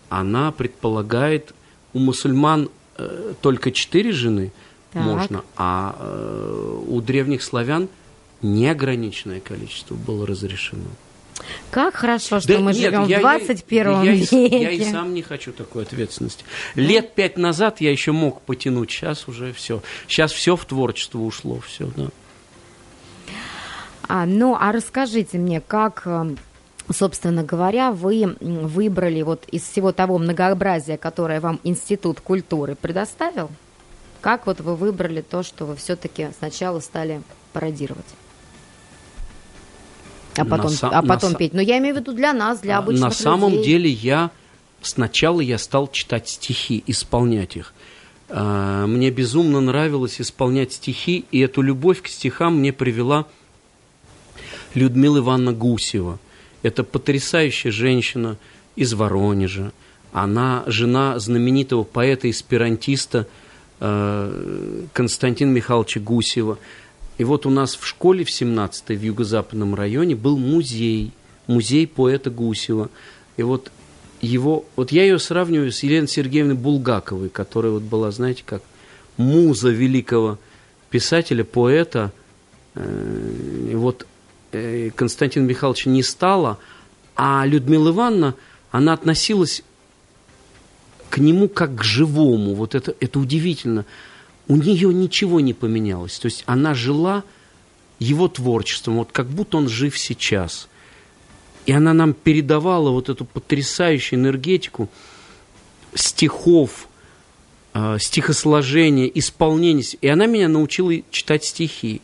[0.09, 1.53] она предполагает
[1.93, 4.51] у мусульман э, только четыре жены
[4.91, 5.03] Так.
[5.03, 7.87] можно, а э, у древних славян
[8.41, 10.85] неограниченное количество было разрешено.
[11.71, 14.47] Как хорошо, что Да мы нет, живем я- в 21 я, и- веке.
[14.61, 16.43] Я и сам не хочу такой ответственности.
[16.75, 19.81] Лет пять назад я еще мог потянуть, сейчас уже все.
[20.07, 22.07] Сейчас все в творчество ушло, все, да.
[24.07, 26.35] А, ну, а расскажите мне, как, э,
[26.91, 33.49] собственно говоря, вы выбрали вот из всего того многообразия, которое вам Институт культуры предоставил,
[34.21, 37.21] как вот вы выбрали то, что вы все-таки сначала стали
[37.53, 38.05] пародировать?
[40.41, 41.53] А На потом, а на потом са- петь.
[41.53, 43.65] Но я имею в виду для нас, для обычных На самом людей.
[43.65, 44.31] деле я
[44.81, 47.73] сначала я стал читать стихи, исполнять их.
[48.29, 53.25] А, Мне безумно нравилось исполнять стихи, и эту любовь к стихам мне привела
[54.75, 56.19] Людмила Ивановна Гусева.
[56.61, 58.37] Это потрясающая женщина
[58.75, 59.71] из Воронежа.
[60.13, 63.27] Она жена знаменитого поэта-эсперантиста
[63.79, 66.57] э, Константина Михайловича Гусева.
[67.19, 71.11] И вот у нас в школе в 17-й в юго-западном районе был музей,
[71.47, 72.89] музей поэта Гусева.
[73.35, 73.73] И вот
[74.21, 78.63] его, вот я ее сравниваю с Еленой Сергеевной Булгаковой, которая вот была, знаете, как
[79.17, 80.39] муза великого
[80.89, 82.13] писателя, поэта.
[82.75, 84.07] Э, И вот
[84.53, 86.57] э, Константина Михайловича не стало,
[87.17, 88.35] а Людмила Ивановна,
[88.71, 89.61] она относилась
[91.09, 92.53] к нему как к живому.
[92.53, 93.85] Вот это, это удивительно.
[94.49, 96.17] У нее ничего не поменялось.
[96.19, 97.23] То есть она жила
[97.99, 100.67] его творчеством, вот как будто он жив сейчас.
[101.67, 104.89] И она нам передавала вот эту потрясающую энергетику
[105.93, 106.87] стихов,
[107.75, 109.83] э, стихосложения, исполнения.
[110.01, 112.01] И она меня научила читать стихи.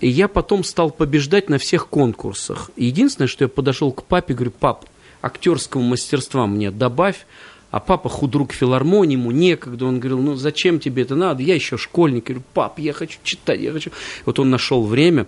[0.00, 2.72] И я потом стал побеждать на всех конкурсах.
[2.74, 4.86] И единственное, что я подошел к папе, говорю, пап,
[5.22, 7.26] актерского мастерства мне добавь,
[7.74, 9.86] А папа худрук филармонии, ему некогда.
[9.86, 11.42] Он говорил, ну зачем тебе это надо?
[11.42, 12.28] Я еще школьник.
[12.28, 13.90] Я говорю, пап, я хочу читать, я хочу.
[14.24, 15.26] Вот он нашел время.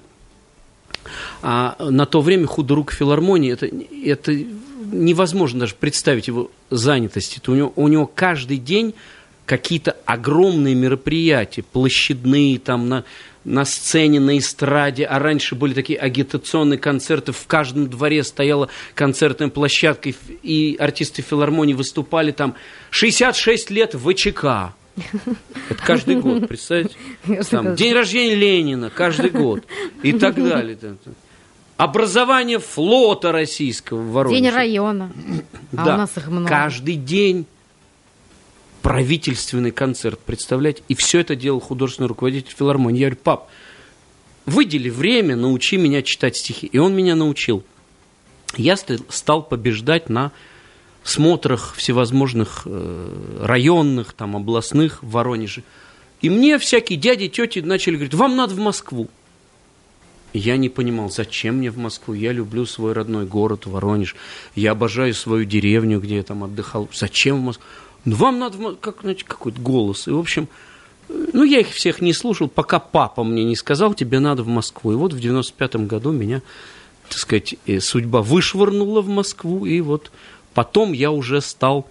[1.43, 4.33] А на то время худрук филармонии, это, это
[4.93, 7.39] невозможно даже представить его занятость.
[7.39, 8.95] Это у, него, у него каждый день
[9.47, 13.05] какие-то огромные мероприятия, площадные, там на,
[13.45, 19.49] на сцене, на эстраде, а раньше были такие агитационные концерты, в каждом дворе стояла концертная
[19.49, 20.11] площадка,
[20.43, 22.55] и артисты филармонии выступали там
[22.91, 24.75] 66 лет ВЧК.
[25.69, 26.97] Это каждый год, представьте?
[27.51, 29.63] Там, день рождения Ленина каждый год
[30.03, 30.77] и так далее.
[31.77, 34.43] Образование флота российского в Воронеже.
[34.43, 35.13] День района.
[35.77, 35.95] А да.
[35.95, 36.49] у нас их много.
[36.49, 37.47] Каждый день
[38.87, 40.85] правительственный концерт, представляете?
[40.87, 43.01] И все это делал художественный руководитель филармонии.
[43.01, 43.49] Я говорю, пап,
[44.45, 46.69] выдели время, научи меня читать стихи.
[46.69, 47.65] И он меня научил.
[48.57, 50.31] Я стал побеждать на
[51.03, 55.65] смотрах всевозможных э, районных, там, областных в Воронеже.
[56.21, 59.09] И мне всякие дяди, тети начали говорить, вам надо в Москву.
[60.33, 62.15] Я не понимал, зачем мне в Москву.
[62.15, 64.15] Я люблю свой родной город, Воронеж.
[64.55, 66.89] Я обожаю свою деревню, где я там отдыхал.
[66.93, 67.65] Зачем в Москву?
[68.07, 70.07] Ну, вам надо, как, значит, какой-то голос.
[70.07, 70.49] И, в общем,
[71.09, 74.93] ну, я их всех не слушал, пока папа мне не сказал, тебе надо в Москву.
[74.93, 76.41] И вот в 95-м году меня,
[77.09, 79.67] так сказать, э, судьба вышвырнула в Москву.
[79.67, 80.13] И вот
[80.55, 81.89] потом я уже стал...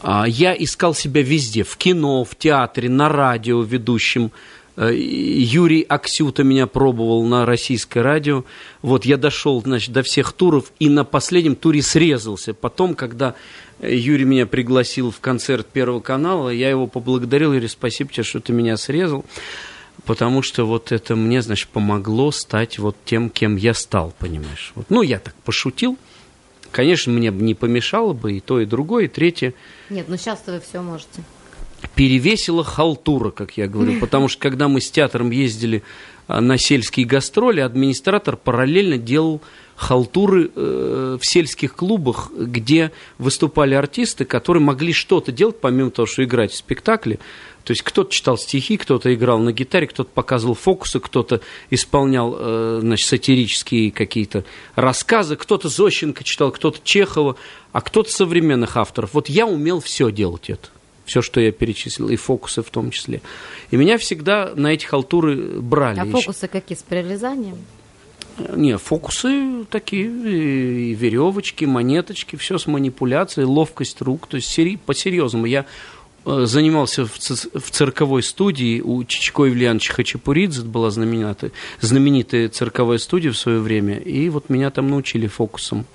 [0.00, 4.30] а, Я искал себя везде, в кино, в театре, на радио ведущим.
[4.78, 8.44] Э, Юрий Аксюта меня пробовал на российское радио.
[8.80, 12.54] Вот я дошел, значит, до всех туров и на последнем туре срезался.
[12.54, 13.34] Потом, когда
[13.80, 18.38] э, Юрий меня пригласил в концерт Первого канала, я его поблагодарил, Юрий, спасибо тебе, что
[18.38, 19.24] ты меня срезал.
[20.04, 24.70] Потому что вот это мне, значит, помогло стать вот тем, кем я стал, понимаешь.
[24.76, 24.86] Вот.
[24.90, 25.98] Ну, я так пошутил.
[26.70, 29.54] Конечно, мне не помешало бы и то, и другое, и третье
[29.90, 31.22] Нет, ну сейчас вы все можете.
[31.94, 34.00] Перевесила халтура, как я говорю.
[34.00, 35.82] Потому что когда мы с театром ездили
[36.26, 39.40] а, на сельские гастроли, администратор параллельно делал
[39.76, 46.24] халтуры э, в сельских клубах, где выступали артисты, которые могли что-то делать, помимо того, что
[46.24, 47.20] играть в спектакле.
[47.62, 52.78] То есть кто-то читал стихи, кто-то играл на гитаре, кто-то показывал фокусы, кто-то исполнял э,
[52.80, 57.36] значит, сатирические какие-то рассказы, кто-то Зощенко читал, кто-то Чехова,
[57.72, 59.10] а кто-то современных авторов.
[59.14, 60.68] Вот я умел все делать это
[61.08, 63.22] все, что я перечислил, и фокусы в том числе.
[63.70, 65.98] И меня всегда на эти халтуры брали.
[65.98, 67.56] А фокусы какие с прорезанием?
[68.54, 75.46] Не, фокусы такие, и веревочки, монеточки, все с манипуляцией, ловкость рук, то есть сери- по-серьезному.
[75.46, 75.64] Я
[76.24, 82.98] э, занимался в, в цирковой студии у Чичко Евлеяновича Хачапуридзе, это была знаменитая, знаменитая цирковая
[82.98, 85.86] студия в свое время, и вот меня там научили фокусам.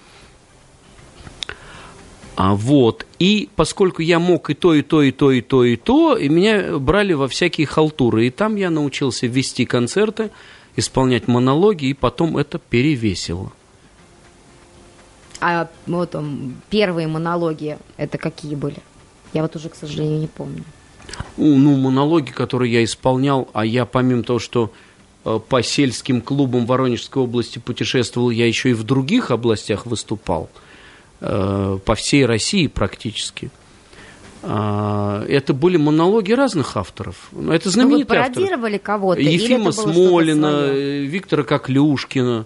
[2.36, 5.76] А вот, и поскольку я мог и то, и то, и то, и то, и
[5.76, 10.32] то, и меня брали во всякие халтуры, и там я научился вести концерты,
[10.76, 13.52] исполнять монологи, и потом это перевесило.
[15.42, 16.16] А вот
[16.70, 18.78] первые монологи, это какие были?
[19.34, 20.64] Я вот уже, к сожалению, не помню.
[21.38, 24.72] Ну, монологи, которые я исполнял, а я помимо того, что
[25.26, 30.50] э, по сельским клубам Воронежской области путешествовал, я еще и в других областях выступал,
[31.86, 33.50] по всей России практически.
[34.46, 37.30] А, Это были монологи разных авторов.
[37.32, 38.34] Ну, Это Ну, вы знаменитые авторы.
[38.46, 39.22] пародировали кого-то?
[39.22, 42.46] Ефима Смолина, э, Виктора Коклюшкина,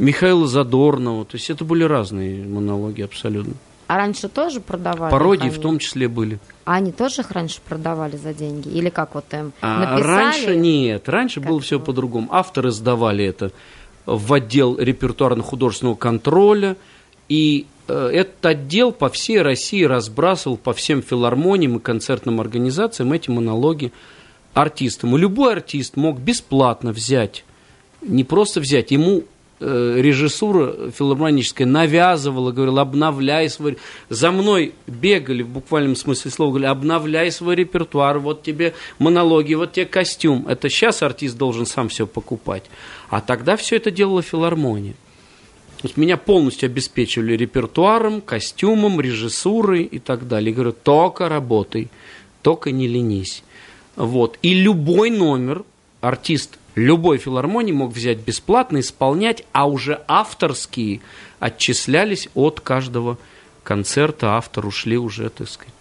[0.00, 1.24] Михаила Задорнова.
[1.24, 3.54] То есть это были разные монологи абсолютно.
[3.86, 5.12] А раньше тоже продавали?
[5.12, 6.40] Пародии в том числе были.
[6.64, 8.68] А они тоже их раньше продавали за деньги?
[8.68, 10.02] Или как вот им А написали?
[10.02, 12.28] раньше нет, раньше Как было все по-другому.
[12.32, 13.52] Авторы сдавали это
[14.06, 16.76] в отдел репертуарно-художественного контроля,
[17.28, 23.30] и э, этот отдел по всей России разбрасывал по всем филармониям и концертным организациям эти
[23.30, 23.92] монологи
[24.54, 25.16] артистам.
[25.16, 27.44] И любой артист мог бесплатно взять,
[28.00, 29.24] не просто взять, ему
[29.60, 33.76] э, режиссура филармоническая навязывала, говорила, обновляй свой...
[34.08, 39.72] За мной бегали, в буквальном смысле слова, говорили, обновляй свой репертуар, вот тебе монологи, вот
[39.72, 40.46] тебе костюм.
[40.48, 42.64] Это сейчас артист должен сам все покупать.
[43.10, 44.94] А тогда все это делала филармония.
[45.78, 50.50] То есть меня полностью обеспечивали репертуаром, костюмом, режиссурой и так далее.
[50.50, 51.88] И говорю, только работай,
[52.42, 53.44] только не ленись.
[53.94, 54.38] Вот.
[54.42, 55.64] И любой номер
[56.00, 61.00] артист любой филармонии мог взять бесплатно, исполнять, а уже авторские
[61.38, 63.18] отчислялись от каждого
[63.62, 64.36] концерта.
[64.36, 65.74] Автору шли уже, так сказать.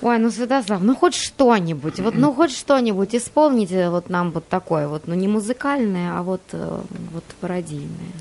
[0.00, 4.86] Ой, ну, Святослав, ну хоть что-нибудь, вот, ну хоть что-нибудь исполните вот нам вот такое
[4.86, 6.80] вот, ну не музыкальное, а вот, э,
[7.12, 8.12] вот пародийное.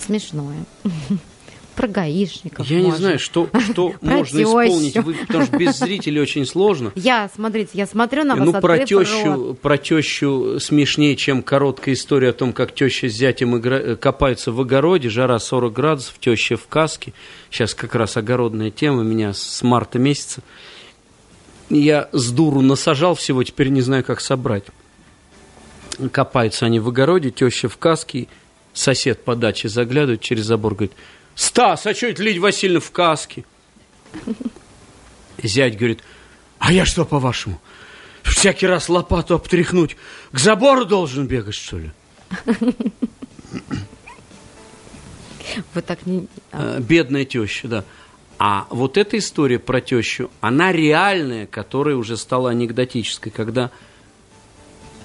[0.00, 0.64] Смешное.
[1.80, 2.66] про гаишников.
[2.66, 2.98] Я не можно.
[2.98, 6.92] знаю, что, что можно исполнить, вы- потому что без зрителей очень сложно.
[6.94, 12.28] Я, смотрите, я смотрю на вас, Ну, про тещу, про тещу смешнее, чем короткая история
[12.30, 16.56] о том, как теща с зятем игра- э, копаются в огороде, жара 40 градусов, теща
[16.58, 17.14] в каске.
[17.50, 20.42] Сейчас как раз огородная тема меня с марта месяца.
[21.70, 24.64] Я с дуру насажал всего, теперь не знаю, как собрать.
[26.12, 28.26] Копаются они в огороде, теща в каске,
[28.72, 30.92] сосед по даче заглядывает через забор, говорит,
[31.40, 33.46] Стас, а что это Лидия Васильевна в каске?
[35.42, 36.02] Зять говорит,
[36.58, 37.58] а я что, по-вашему,
[38.22, 39.96] всякий раз лопату обтряхнуть,
[40.32, 41.92] к забору должен бегать, что ли?
[45.72, 46.28] Вы так не...
[46.52, 47.84] Э, Бедная теща, да.
[48.38, 53.70] А вот эта история про тещу, она реальная, которая уже стала анекдотической, когда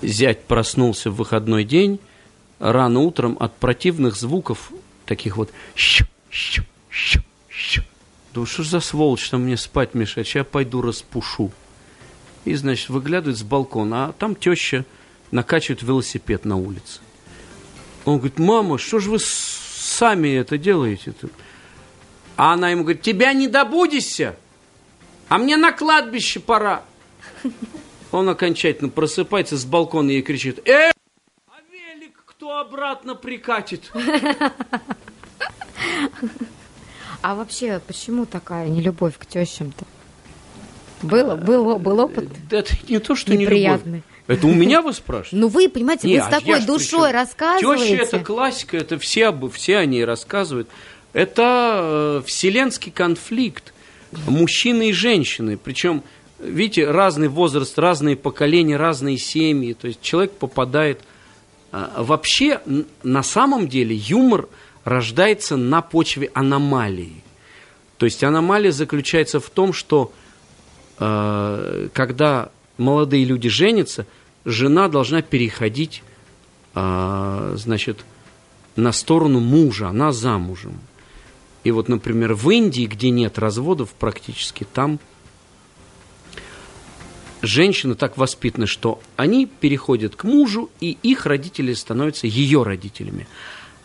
[0.02, 2.02] зять проснулся в выходной день,
[2.60, 4.74] рано утром от противных звуков,
[5.06, 6.06] таких вот щу,
[6.36, 6.64] щу,
[8.46, 11.52] что ж за сволочь там мне спать сейчас я пойду распушу.
[12.44, 14.86] И, значит, выглядывает с балкона, а там теща
[15.32, 17.00] накачивает велосипед на улице.
[18.04, 21.30] Он говорит, мама, что же вы сами это делаете-то?
[22.38, 24.36] А она ему говорит, тебя не добудешься,
[25.30, 26.84] а мне на кладбище пора.
[28.12, 30.92] Он окончательно просыпается с балкона и кричит, э,
[31.48, 33.92] а велик кто обратно прикатит?
[37.22, 39.86] А вообще, почему такая нелюбовь к тещам-то?
[41.02, 42.30] Было, был, был опыт?
[42.50, 43.46] Да Это не то, что не.
[43.46, 44.04] Неприятный.
[44.28, 45.36] Это у меня вы спрашиваете?
[45.38, 47.98] Ну вы, понимаете, Не, вы с а такой душой рассказываете.
[47.98, 50.68] Теща это классика, это все, все о ней рассказывают.
[51.14, 53.74] Это э, вселенский конфликт
[54.28, 55.58] мужчины и женщины.
[55.58, 56.04] Причем,
[56.40, 59.74] видите, разный возраст, разные поколения, разные семьи.
[59.74, 61.02] То есть человек попадает...
[61.72, 62.62] а, Вообще,
[63.04, 64.48] на самом деле, юмор
[64.86, 67.22] рождается на почве аномалии.
[67.98, 70.14] То есть аномалия заключается в том, что
[71.00, 74.06] э, когда молодые люди женятся,
[74.46, 76.04] жена должна переходить,
[76.76, 78.06] э, значит,
[78.76, 80.80] на сторону мужа, она замужем.
[81.64, 85.00] И вот, например, в Индии, где нет разводов практически, там
[87.42, 93.28] женщины так воспитаны, что они переходят к мужу, и их родители становятся ее родителями.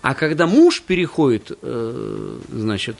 [0.02, 2.96] А когда муж переходит, э, значит,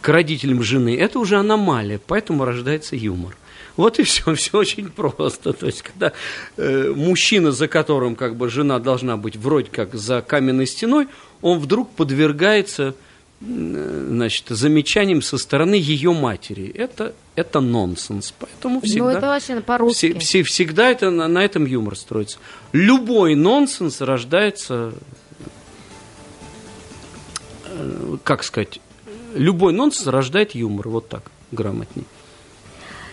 [0.00, 3.36] к родителям жены, это уже аномалия, поэтому рождается юмор.
[3.76, 5.52] Вот и все, все очень просто.
[5.52, 6.12] То есть, когда
[6.56, 11.08] э, мужчина, за которым как бы жена должна быть вроде как за каменной стеной,
[11.40, 12.94] он вдруг подвергается
[13.40, 16.68] э, значит, замечаниям со стороны ее матери.
[16.74, 18.34] Это, это нонсенс.
[18.38, 19.04] Поэтому всегда...
[19.04, 20.12] Ну это вообще по-русски.
[20.12, 22.38] Все- все- всегда это, на, на этом юмор строится.
[22.72, 24.92] Любой нонсенс рождается,
[28.24, 28.80] как сказать,
[29.34, 32.04] любой нонсенс рождает юмор, вот так, грамотней.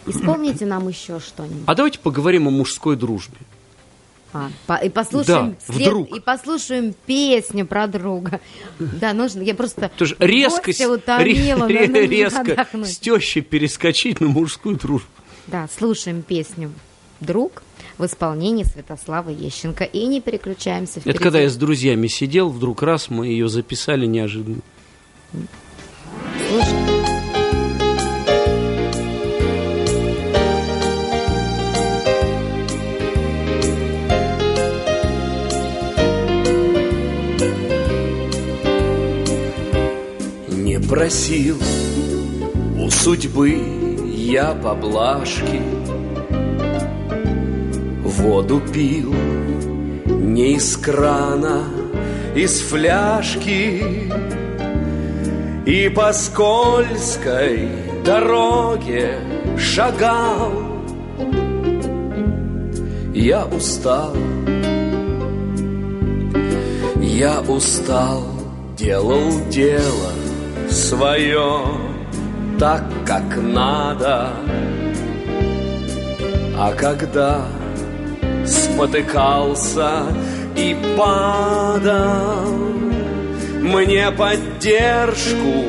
[0.06, 1.64] Исполните нам еще что-нибудь.
[1.66, 3.38] А давайте поговорим о мужской дружбе.
[4.34, 6.16] А, по- и послушаем Да, вдруг.
[6.16, 8.40] и послушаем песню про друга.
[8.80, 9.42] Да, нужно.
[9.42, 12.90] Я просто что резко, утомила, ре- надо резко отдохнуть.
[12.94, 15.08] с тещей перескочить на мужскую дружбу.
[15.48, 16.72] Да, слушаем песню
[17.22, 17.64] «Друг»
[17.98, 19.84] в исполнении Святослава Ещенко.
[19.84, 21.20] И не переключаемся Это впереди.
[21.24, 24.62] когда я с друзьями сидел, вдруг раз мы ее записали неожиданно.
[26.50, 26.88] Слушаем.
[40.50, 41.58] Не просил
[42.78, 43.78] у судьбы
[44.16, 45.62] я поблажки
[48.18, 49.14] Воду пил
[50.38, 51.64] не из крана,
[52.36, 54.12] из фляжки.
[55.66, 57.70] И по скользкой
[58.04, 59.20] дороге
[59.58, 60.52] шагал.
[63.14, 64.16] Я устал.
[67.02, 68.24] Я устал,
[68.78, 70.12] делал дело
[70.70, 71.64] свое
[72.60, 74.32] так, как надо.
[76.60, 77.46] А когда
[78.78, 80.04] спотыкался
[80.56, 82.54] и падал,
[83.60, 85.66] мне поддержку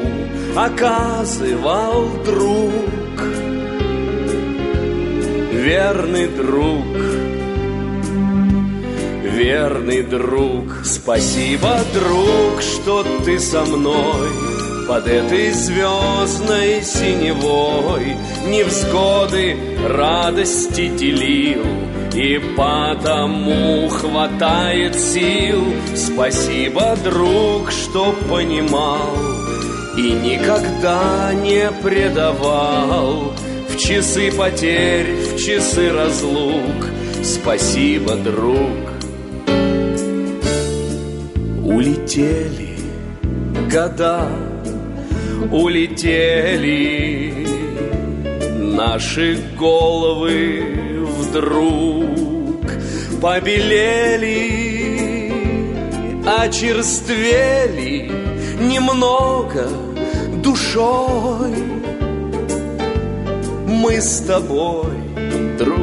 [0.55, 3.23] оказывал друг,
[5.53, 6.85] верный друг.
[9.25, 14.29] Верный друг, спасибо, друг, что ты со мной
[14.87, 18.17] под этой звездной синевой.
[18.49, 19.57] Невзгоды
[19.87, 21.88] радости делил
[22.19, 25.73] И потому хватает сил.
[25.95, 29.15] Спасибо, друг, что понимал
[29.97, 33.35] И никогда не предавал.
[33.69, 36.89] В часы потерь, в часы разлук.
[37.23, 38.89] Спасибо, друг.
[41.65, 42.79] Улетели
[43.71, 44.29] года
[45.53, 47.33] Улетели
[48.59, 50.78] наши головы
[51.19, 52.09] вдруг
[53.21, 54.63] Побелели,
[56.25, 58.11] очерствели
[58.61, 59.69] немного
[60.43, 61.55] душой.
[63.67, 64.93] Мы с тобой,
[65.59, 65.79] друг,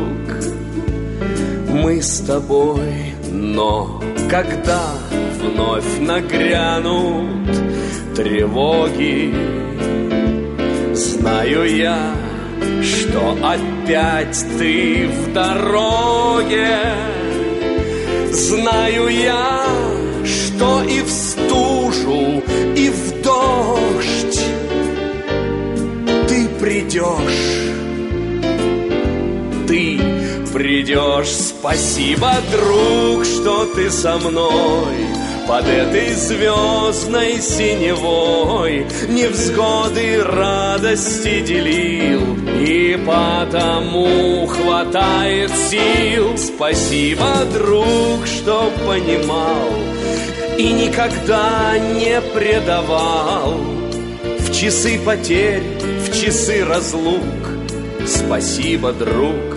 [1.69, 4.81] мы с тобой Но когда
[5.41, 7.51] вновь нагрянут
[8.15, 9.33] тревоги
[10.93, 12.13] Знаю я,
[12.81, 13.35] что
[13.85, 16.79] опять ты в дороге.
[18.31, 19.63] Знаю я,
[20.25, 22.43] что и в стужу,
[22.75, 24.41] и в дождь
[26.27, 27.03] Ты придешь.
[29.67, 29.99] Ты
[30.51, 31.31] придешь.
[31.31, 35.14] Спасибо, друг, что ты со мной
[35.47, 42.35] Под этой звездной синевой Невзгоды радости делил.
[42.65, 46.35] И потому хватает сил.
[46.35, 49.69] Спасибо, друг, что понимал
[50.57, 53.53] И никогда не предавал.
[54.39, 55.61] В часы потерь,
[56.07, 57.21] в часы разлук.
[58.07, 59.54] Спасибо, друг.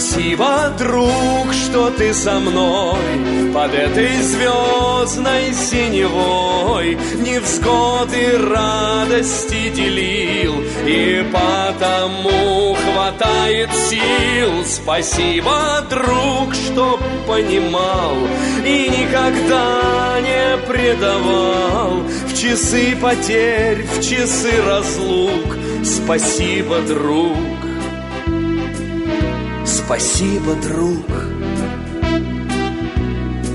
[0.00, 6.96] 'Спасибо, друг, что ты со мной Под этой звездной синевой.
[7.18, 10.54] Невзгоды радости делил
[10.86, 14.64] И потому хватает сил.
[14.64, 18.16] Спасибо, друг, что понимал
[18.64, 22.04] И никогда не предавал.
[22.26, 25.58] В часы потерь, в часы разлук.
[25.84, 27.59] Спасибо, друг
[29.90, 31.04] Спасибо, друг.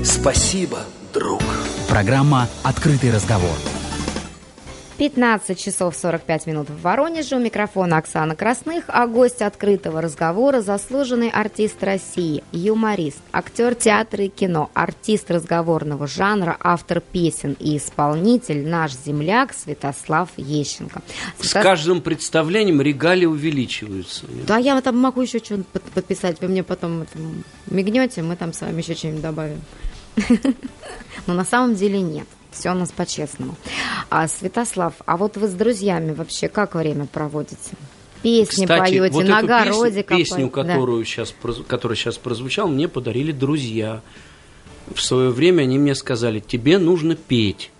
[0.04, 0.80] Спасибо,
[1.14, 1.40] друг.
[1.88, 3.56] Программа «Открытый разговор».
[4.98, 7.36] 15 часов 45 минут в Воронеже.
[7.36, 14.28] У микрофона Оксана Красных, а гость открытого разговора– заслуженный артист России, юморист, актер театра и
[14.28, 21.02] кино, артист разговорного жанра, автор песен и исполнитель, наш земляк Святослав Ещенко.
[21.40, 24.24] С каждым представлением регалии увеличиваются.
[24.46, 27.06] Да, я там могу еще что-нибудь подписать, вы мне потом
[27.66, 29.60] мигнете, мы там с вами еще что-нибудь добавим.
[31.26, 32.26] Но на самом деле нет.
[32.58, 33.54] Все у нас по-честному.
[34.08, 37.76] А, Святослав, а вот вы с друзьями вообще как время проводите?
[38.22, 42.88] Песни Кстати, поете, вот на огороде песню, песню которую сейчас, проз- которая сейчас прозвучала, мне
[42.88, 44.00] подарили друзья.
[44.92, 47.70] В свое время они мне сказали, тебе нужно петь.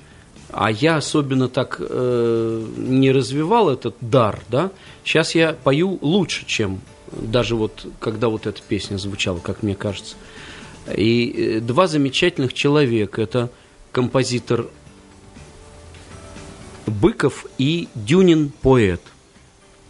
[0.51, 4.70] А я особенно так э, не развивал этот дар, да.
[5.05, 10.16] Сейчас я пою лучше, чем даже вот, когда вот эта песня звучала, как мне кажется.
[10.95, 13.51] И э, два замечательных человека, это
[13.97, 14.66] композитор
[16.84, 19.01] Быков и Дюнин поэт.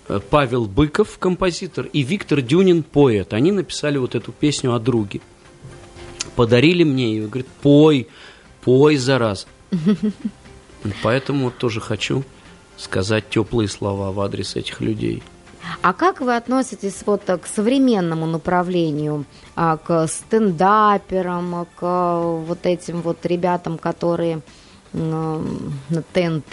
[0.06, 3.34] Э, Павел Быков, композитор, и Виктор Дюнин, поэт.
[3.34, 5.22] Они написали вот эту песню о друге.
[6.36, 7.26] Подарили мне ее.
[7.26, 8.06] Говорит, пой,
[8.60, 9.48] пой, зараз.
[11.02, 12.22] Поэтому тоже хочу
[12.76, 15.24] сказать теплые слова в адрес этих людей.
[15.82, 23.24] А как вы относитесь вот к современному направлению, а, к стендаперам, к вот этим вот
[23.26, 24.42] ребятам, которые
[24.92, 25.42] на
[26.12, 26.52] ТНТ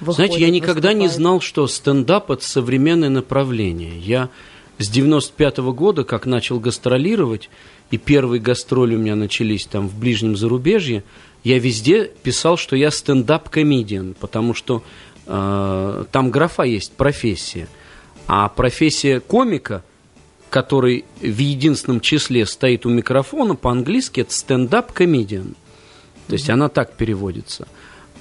[0.00, 1.12] выходят, Знаете, я никогда не выступают?
[1.12, 3.98] знал, что стендап– это современное направление.
[3.98, 4.28] Я
[4.78, 7.50] с 95 года, как начал гастролировать,
[7.90, 11.02] и первые гастроли у меня начались там в ближнем зарубежье,
[11.44, 14.82] я везде писал, что я стендап-комедиан, потому что
[15.26, 17.68] э, там графа есть, профессия.
[18.26, 19.84] А профессия комика,
[20.50, 25.54] который в единственном числе стоит у микрофона, по-английски это стендап-комедиан.
[26.26, 27.68] То есть она так переводится.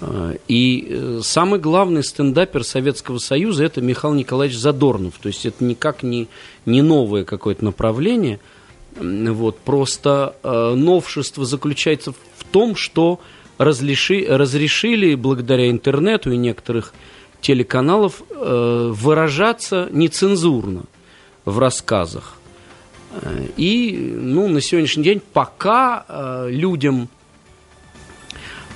[0.02, 5.16] Э, И э, самый главный стендапер Советского Союза это Михаил Николаевич Задорнов.
[5.20, 6.28] То есть это никак не,
[6.66, 8.40] не новое какое-то направление.
[8.98, 13.20] Вот, просто э, новшество заключается в том, что
[13.58, 16.94] разреши, разрешили благодаря интернету и некоторых
[17.42, 20.84] телеканалов э, выражаться нецензурно
[21.46, 22.38] в рассказах.
[23.12, 27.10] Э, И ну, на сегодняшний день пока э, людям,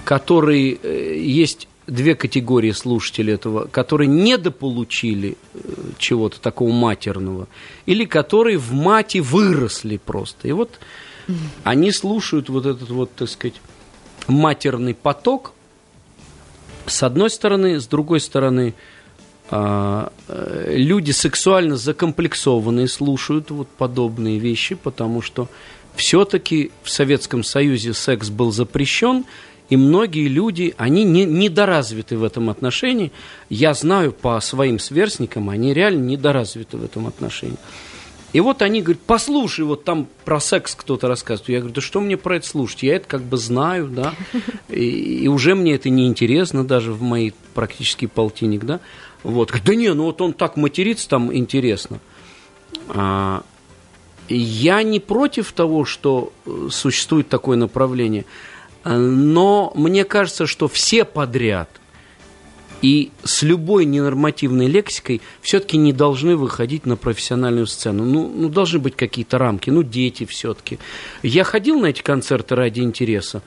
[0.05, 0.79] которые
[1.23, 5.37] есть две категории слушателей этого, которые недополучили
[5.97, 7.47] чего-то такого матерного,
[7.85, 10.47] или которые в мате выросли просто.
[10.47, 10.79] И вот
[11.63, 13.59] они слушают вот этот вот, так сказать,
[14.27, 15.53] матерный поток,
[16.89, 18.73] с одной стороны, с другой стороны,
[19.51, 25.47] а, э, люди сексуально закомплексованные слушают вот подобные вещи, потому что
[25.95, 29.25] все-таки в Советском Союзе секс был запрещен,
[29.69, 33.11] и многие люди, они не, недоразвиты в этом отношении.
[33.49, 37.57] Я знаю по своим сверстникам, они реально недоразвиты в этом отношении.
[38.31, 41.49] И вот они говорят, послушай, вот там про секс кто-то рассказывает.
[41.49, 42.83] Я говорю, да что мне про это слушать?
[42.83, 44.13] Я это как бы знаю, да,
[44.69, 48.79] и, и уже мне это не интересно даже в мои практически полтинник, да.
[49.23, 51.99] Вот, да не, ну вот он так матерится, там интересно.
[52.89, 53.43] А,
[54.27, 58.25] я не против того, что э, существует такое направление,
[58.83, 61.69] э, но мне кажется, что все подряд
[62.81, 68.05] и с любой ненормативной лексикой все-таки не должны выходить на профессиональную сцену.
[68.05, 70.79] Ну, ну должны быть какие-то рамки, ну, дети все-таки.
[71.23, 73.41] Я ходил на эти концерты ради интереса.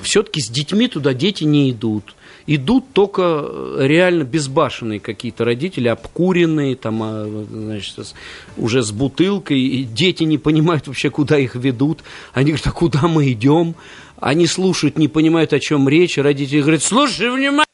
[0.00, 2.14] Все-таки с детьми туда дети не идут.
[2.46, 8.14] Идут только э, реально безбашенные какие-то родители, обкуренные, там, а, значит,
[8.56, 12.00] уже с бутылкой, и дети не понимают вообще, куда их ведут.
[12.32, 13.74] Они говорят, а куда мы идем?
[14.18, 16.16] Они слушают, не понимают, о чем речь.
[16.16, 17.67] Родители говорят, слушай внимательно.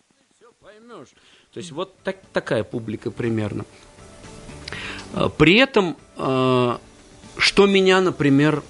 [1.54, 3.64] То есть вот так, такая публика примерно.
[5.12, 6.80] А, при этом, а,
[7.36, 8.64] что меня, например,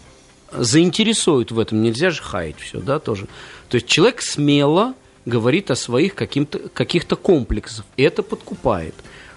[0.53, 3.27] заинтересует в этом, нельзя же хаять все, да, тоже.
[3.71, 4.93] То есть человек смело
[5.25, 7.87] говорит о своих каких-то комплексах.
[7.97, 8.95] И это подкупает.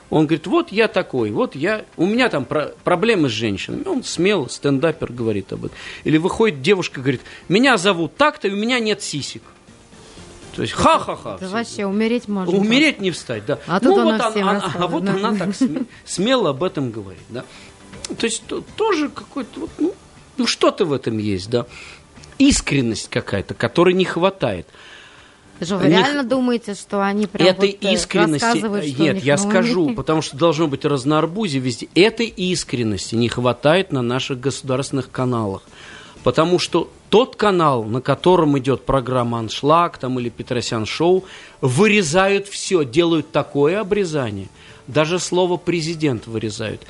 [0.10, 3.88] Он говорит, вот я такой, вот я, у меня там про, проблемы с женщинами.
[3.88, 5.78] Он смело, стендапер говорит об этом.
[6.04, 9.44] Или выходит девушка, говорит, меня зовут так-то, и у меня нет сисек.
[10.58, 11.38] То есть ха-ха-ха.
[11.40, 12.58] Да вообще умереть можно.
[12.58, 13.60] Умереть не встать, да.
[13.68, 15.14] А ну, тут вот она, всем она, а вот да.
[15.14, 15.50] она так
[16.04, 17.46] смело об этом говорит, да.
[18.18, 18.42] То есть
[18.76, 19.94] тоже какой-то вот, ну,
[20.36, 21.68] ну что-то в этом есть, да.
[22.40, 24.68] Искренность какая-то, которой не хватает.
[25.60, 29.94] Же вы реально думаете, что они прям Этой вот э, искренности, что нет, я скажу,
[29.94, 31.88] потому что должно быть разноарбузие везде.
[31.94, 35.62] Этой искренности не хватает на наших государственных каналах.
[36.28, 41.24] Потому что тот канал, на котором идет программа «Аншлаг» там, или «Петросян Шоу»,
[41.62, 44.50] вырезают все, делают такое обрезание.
[44.88, 46.82] Даже слово «президент» вырезают.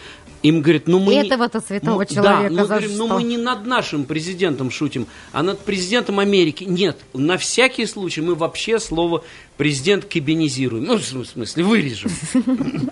[0.42, 1.14] Им говорят, ну мы...
[1.14, 3.14] Этого-то святого ну, человека Да, мы говорим, ну что?
[3.14, 6.64] мы не над нашим президентом шутим, а над президентом Америки.
[6.64, 9.24] Нет, на всякий случай мы вообще слово
[9.56, 10.86] президент кабинизируем.
[10.86, 12.10] Ну, в смысле, вырежем.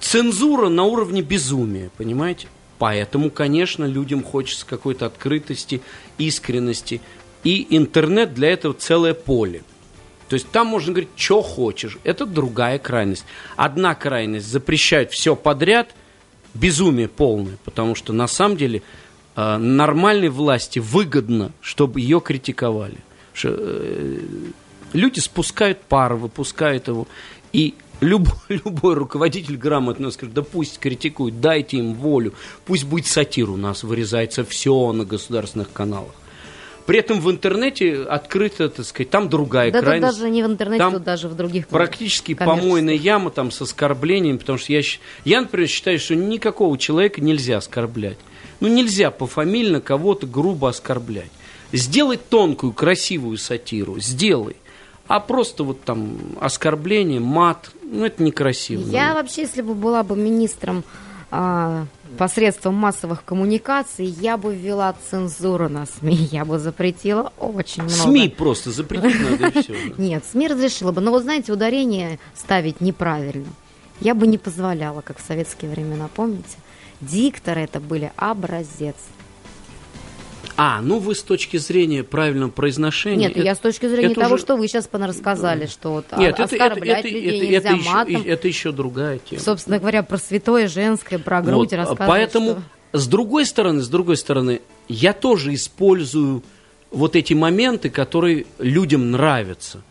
[0.00, 2.48] Цензура на уровне безумия, понимаете?
[2.78, 5.80] Поэтому, конечно, людям хочется какой-то открытости,
[6.18, 7.00] искренности.
[7.44, 9.62] И интернет для этого целое поле.
[10.28, 11.98] То есть там можно говорить, что хочешь.
[12.04, 13.24] Это другая крайность.
[13.56, 15.94] Одна крайность запрещает все подряд,
[16.54, 18.82] безумие полное, потому что на самом деле
[19.36, 22.96] э, нормальной власти выгодно, чтобы ее критиковали.
[23.42, 24.18] Э,
[24.92, 27.06] люди спускают пар, выпускают его,
[27.52, 32.34] и любой, любой руководитель грамотно скажет, да пусть критикуют, дайте им волю,
[32.64, 36.12] пусть будет сатир у нас, вырезается все на государственных каналах.
[36.86, 40.18] При этом в интернете открыто, так сказать, там другая Да крайность.
[40.18, 44.36] даже не в интернете, Там тут даже в других Практически помойная яма там с оскорблениями,
[44.36, 44.82] потому что я,
[45.24, 48.18] я, например, считаю, что никакого человека нельзя оскорблять.
[48.60, 51.30] Ну, нельзя пофамильно кого-то грубо оскорблять.
[51.72, 54.56] Сделай тонкую, красивую сатиру, сделай.
[55.14, 58.90] А просто вот там оскорбление, мат, ну, это некрасиво.
[58.90, 60.82] Я вообще, если бы была бы министром
[61.30, 61.86] а,
[62.18, 67.96] посредством массовых коммуникаций, я бы ввела цензуру на СМИ, я бы запретила очень много.
[67.96, 69.76] СМИ просто запретить надо и все.
[69.98, 73.46] Нет, СМИ разрешила бы, но вот знаете, ударение ставить неправильно.
[74.00, 76.56] Я бы не позволяла, как в советские времена, помните?
[77.00, 78.96] Дикторы это были образец.
[80.56, 83.28] А, ну вы с точки зрения правильного произношения...
[83.28, 86.04] Нет, это- я с точки зрения это того, уже- что вы сейчас рассказали, что вот
[86.16, 88.22] Нет, а- это, это, оскорблять это, людей это- нельзя это еще, матом.
[88.24, 89.40] это еще другая тема.
[89.42, 92.08] Собственно говоря, про святое женское, про грудь Вот, а рассказывать.
[92.08, 92.50] Поэтому,
[92.92, 96.42] что- с другой стороны, с другой стороны, я тоже использую
[96.92, 99.82] вот эти моменты, которые людям нравятся.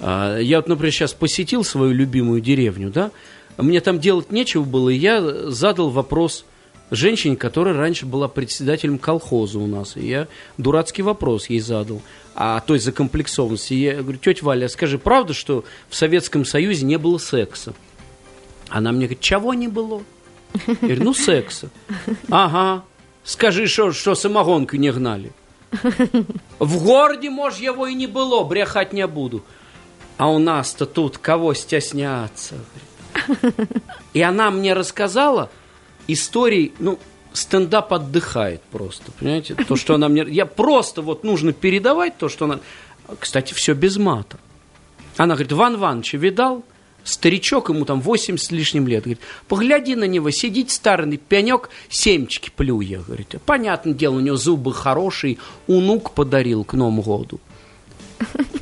[0.00, 3.12] А, Я вот, например, сейчас посетил свою любимую деревню, да,
[3.58, 6.44] мне там делать нечего было, и я задал вопрос
[6.90, 9.96] женщине, которая раньше была председателем колхоза у нас.
[9.96, 10.28] И я
[10.58, 12.02] дурацкий вопрос ей задал
[12.34, 13.74] о той закомплексованности.
[13.74, 17.74] Я говорю, тетя Валя, скажи, правда, что в Советском Союзе не было секса?
[18.68, 20.02] Она мне говорит, чего не было?
[20.66, 21.70] Я говорю, ну, секса.
[22.30, 22.84] Ага.
[23.24, 25.32] Скажи, что, что самогонку не гнали.
[26.58, 29.44] В городе, может, его и не было, брехать не буду.
[30.16, 32.56] А у нас-то тут кого стесняться?
[34.12, 35.50] И она мне рассказала
[36.12, 36.98] истории, ну,
[37.32, 39.54] стендап отдыхает просто, понимаете?
[39.54, 40.24] То, что она мне...
[40.28, 42.60] Я просто вот нужно передавать то, что она...
[43.18, 44.38] Кстати, все без мата.
[45.16, 46.64] Она говорит, Ван Вановича видал?
[47.02, 49.04] Старичок, ему там 80 с лишним лет.
[49.04, 53.00] Говорит, погляди на него, сидит старый пенек, семечки плюя.
[53.00, 57.40] Говорит, понятное дело, у него зубы хорошие, унук подарил к Новому году.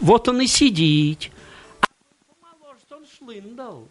[0.00, 1.30] Вот он и сидит.
[2.42, 3.88] А он шлындал.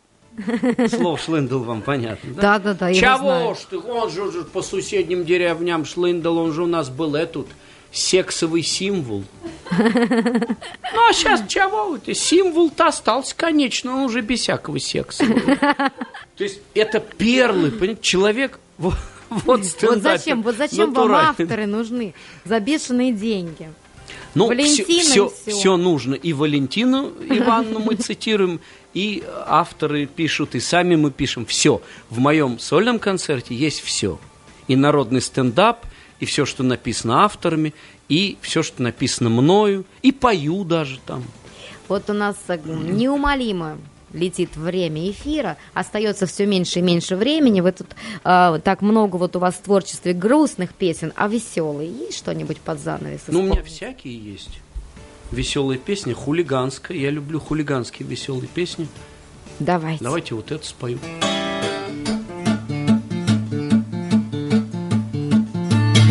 [0.89, 2.59] Слово шлындал вам понятно, да?
[2.59, 6.67] Да, да, Чего ж ты, он же, же по соседним деревням шлындал, он же у
[6.67, 7.47] нас был этот
[7.91, 9.23] сексовый символ.
[9.71, 11.97] Ну, а сейчас чего?
[12.13, 15.25] Символ-то остался, конечно, он уже без всякого секса.
[16.37, 18.59] То есть это перлы, понимаете, человек...
[18.77, 18.93] Вот,
[19.29, 22.13] вот, Вот зачем, вот зачем вам авторы нужны
[22.45, 23.69] за бешеные деньги?
[24.35, 25.29] Ну, все, и всё.
[25.29, 26.13] все нужно.
[26.13, 28.59] И Валентину Ивановну мы цитируем,
[28.93, 31.45] и авторы пишут, и сами мы пишем.
[31.45, 31.81] Все.
[32.09, 34.19] В моем сольном концерте есть все.
[34.67, 35.85] И народный стендап,
[36.19, 37.73] и все, что написано авторами,
[38.09, 41.23] и все, что написано мною, и пою даже там.
[41.87, 43.77] Вот у нас э, неумолимо
[44.13, 47.61] летит время эфира, остается все меньше и меньше времени.
[47.61, 47.87] Вы тут
[48.23, 52.79] э, так много вот у вас в творчестве грустных песен, а веселые есть что-нибудь под
[52.79, 53.21] занавес?
[53.27, 53.71] Ну, у меня исполнить?
[53.71, 54.59] всякие есть.
[55.31, 56.97] Веселые песни, хулиганская.
[56.97, 58.87] Я люблю хулиганские веселые песни.
[59.59, 60.03] Давайте.
[60.03, 60.99] Давайте вот это спою.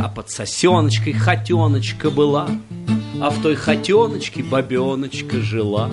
[0.03, 2.49] А под сосеночкой хотеночка была,
[3.21, 5.91] а в той хотеночке бабеночка жила.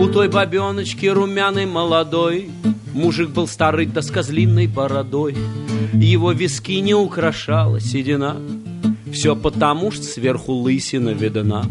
[0.00, 2.50] У той бабеночки румяной молодой
[2.92, 5.36] Мужик был старый да с козлиной бородой
[5.92, 8.36] Его виски не украшала седина
[9.12, 11.64] все потому, что сверху лысина видна.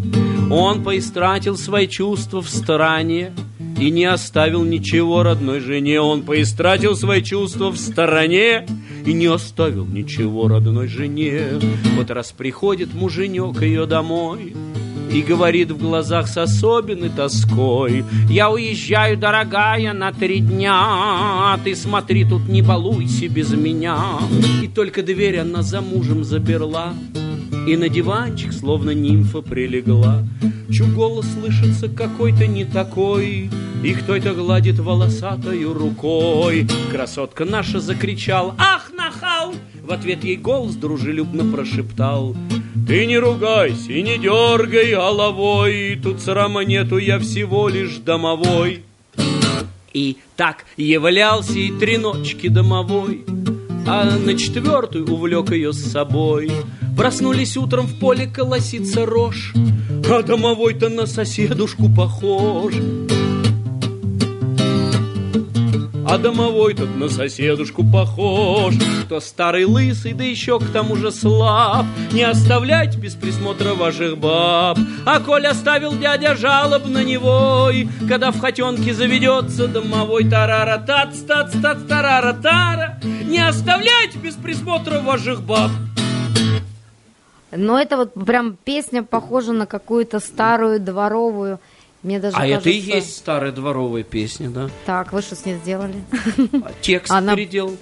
[0.50, 3.34] Он поистратил свои чувства в стороне
[3.80, 6.02] И не оставил ничего родной жене.
[6.02, 8.66] Он поистратил свои чувства в стороне
[9.06, 11.60] И не оставил ничего родной жене.
[11.96, 14.56] Вот раз приходит муженек ее домой
[15.12, 21.76] и говорит в глазах с особенной тоской Я уезжаю, дорогая, на три дня А ты
[21.76, 23.98] смотри, тут не балуйся без меня
[24.62, 26.94] И только дверь она за мужем заперла
[27.70, 30.24] и на диванчик, словно нимфа, прилегла.
[30.72, 33.52] Чу голос слышится какой-то не такой,
[33.84, 36.68] И кто-то гладит волосатою рукой.
[36.92, 39.54] Красотка наша закричала «Ах, нахал!»
[39.84, 42.36] В ответ ей голос дружелюбно прошептал
[42.88, 48.84] Ты не ругайся и не дергай головой, Тут срама нету, я всего лишь домовой.
[49.94, 53.26] И так являлся и три ночки домовой,
[53.86, 56.52] А на четвертую увлек ее с собой.
[57.00, 59.54] Проснулись утром в поле колосится рожь,
[60.12, 62.74] А домовой-то на соседушку похож.
[66.06, 68.74] А домовой тут на соседушку похож
[69.06, 71.86] Кто старый лысый, да еще к тому же слаб.
[72.12, 74.78] Не оставляйте без присмотра ваших баб.
[75.06, 81.20] А коль оставил дядя жалоб на него и Когда в хотенке заведется домовой тарара тац
[81.20, 83.00] тац тац тарара тара.
[83.24, 85.72] Не оставляйте без присмотра ваших баб
[87.52, 91.60] Но это вот прям песня похожа на какую-то старую дворовую.
[92.04, 94.70] Мне даже А это и кажется- есть старая дворовая песня, да?
[94.86, 95.96] Так, вы что с ней сделали?
[96.64, 97.76] А Текст Она- переделал.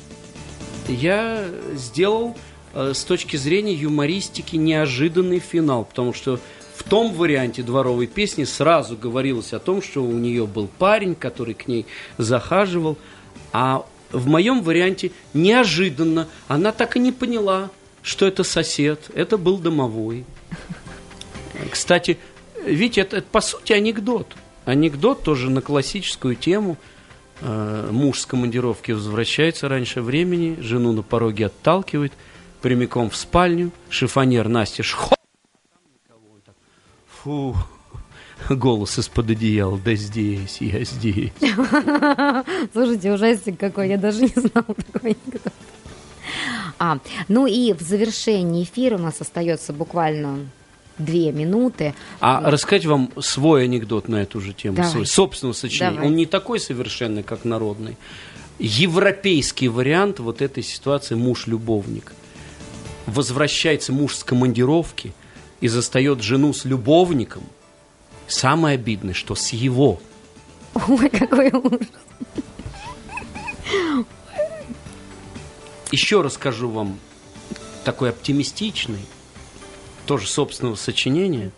[0.87, 1.43] Я
[1.75, 2.35] сделал
[2.73, 6.39] э, с точки зрения юмористики неожиданный финал, потому что
[6.75, 11.55] в том варианте дворовой песни сразу говорилось о том, что у нее был парень, который
[11.55, 11.85] к ней
[12.17, 12.97] захаживал,
[13.51, 17.69] а в моем варианте неожиданно она так и не поняла,
[18.07, 20.23] что это сосед, это был домовой.
[21.69, 22.17] Кстати,
[22.65, 24.33] Витя, это, это по сути анекдот.
[24.63, 26.77] Анекдот тоже на классическую тему.
[27.41, 32.13] Э, муж с командировки возвращается раньше времени, жену на пороге отталкивает,
[32.61, 35.15] прямиком в спальню, шифонер Настя шхо...
[37.23, 37.57] Фу,
[38.49, 41.33] голос из-под одеяла, да здесь, я здесь.
[42.71, 45.53] Слушайте, ужастик какой, я даже не знала такой анекдот.
[46.79, 50.39] А, ну и в завершении эфира у нас остается буквально
[50.97, 51.93] две минуты.
[52.19, 54.91] А рассказать вам свой анекдот на эту же тему, Давай.
[54.91, 55.95] свой собственного сочинения.
[55.95, 56.07] Давай.
[56.07, 57.97] Он не такой совершенный, как народный.
[58.59, 62.13] Европейский вариант вот этой ситуации муж-любовник.
[63.05, 65.13] Возвращается муж с командировки
[65.61, 67.43] и застает жену с любовником.
[68.27, 70.01] Самое обидное, что с его.
[70.87, 71.87] Ой, какой ужас.
[75.91, 76.99] Еще расскажу вам
[77.85, 78.99] такой оптимистичный.
[80.05, 81.51] тоже собственного сочинения.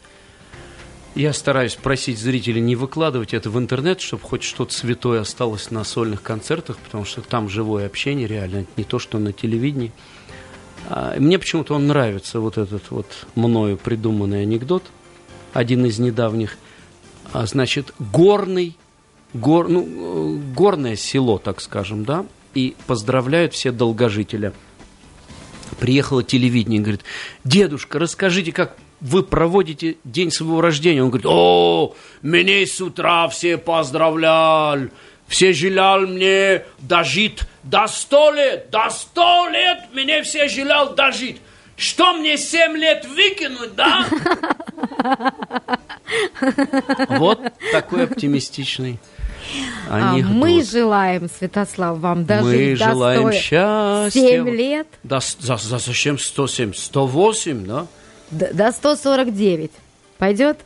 [1.16, 5.84] Я стараюсь просить зрителей не выкладывать это в интернет, чтобы хоть что-то святое осталось на
[5.84, 9.92] сольных концертах, потому что там живое общение реально, это не то, что на телевидении.
[10.88, 14.84] А, Мне почему-то он нравится, вот этот вот мною придуманный анекдот,
[15.54, 16.58] один из недавних.
[17.34, 18.78] А, Значит, горный,
[19.34, 24.54] гор, ну, э, горное село, так скажем, да, и поздравляют все долгожителя.
[25.80, 27.04] Приехало телевидение говорит,
[27.44, 31.04] дедушка, расскажите, как вы проводите день своего рождения?
[31.04, 34.92] Он говорит, о, меня с утра все поздравляли,
[35.28, 41.38] все желали мне дожить до сто лет, до сто лет мне все желали дожить.
[41.78, 44.06] Что мне семь лет выкинуть, да?
[47.10, 47.40] Вот
[47.72, 49.00] такой оптимистичный
[49.90, 50.34] А анекдот.
[50.36, 54.10] мы желаем, Святослав, вам Мы дожить до желаем 100 счастья.
[54.22, 54.88] 7 лет,
[55.20, 56.74] с- за, за зачем 107?
[56.74, 57.88] 108, да?
[58.32, 59.72] до, до 149.
[60.18, 60.60] Пойдет?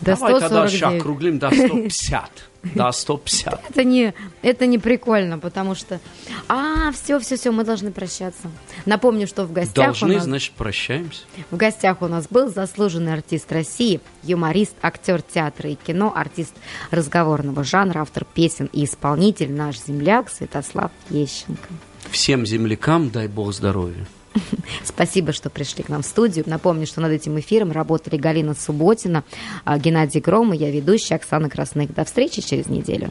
[0.00, 0.78] До Давай тогда 149.
[0.78, 2.30] ща округлим до 150.
[2.74, 3.70] До 150.
[3.70, 6.00] Это не, это не прикольно, потому что...
[6.48, 8.50] А, все, все, все, мы должны прощаться.
[8.84, 11.22] Напомню, что в гостях, у Должны, нас, значит, прощаемся.
[11.50, 16.54] в гостях у нас был заслуженный артист России, юморист, актер театра и кино, артист
[16.90, 21.68] разговорного жанра, автор песен и исполнитель наш земляк Святослав Ещенко.
[22.10, 24.06] Всем землякам дай бог здоровья.
[24.84, 26.44] Спасибо, что пришли к нам в студию.
[26.46, 29.24] Напомню, что над этим эфиром работали Галина Субботина,
[29.64, 31.94] а, Геннадий Гром и я ведущая Оксана Красных.
[31.94, 33.10] До встречи через неделю.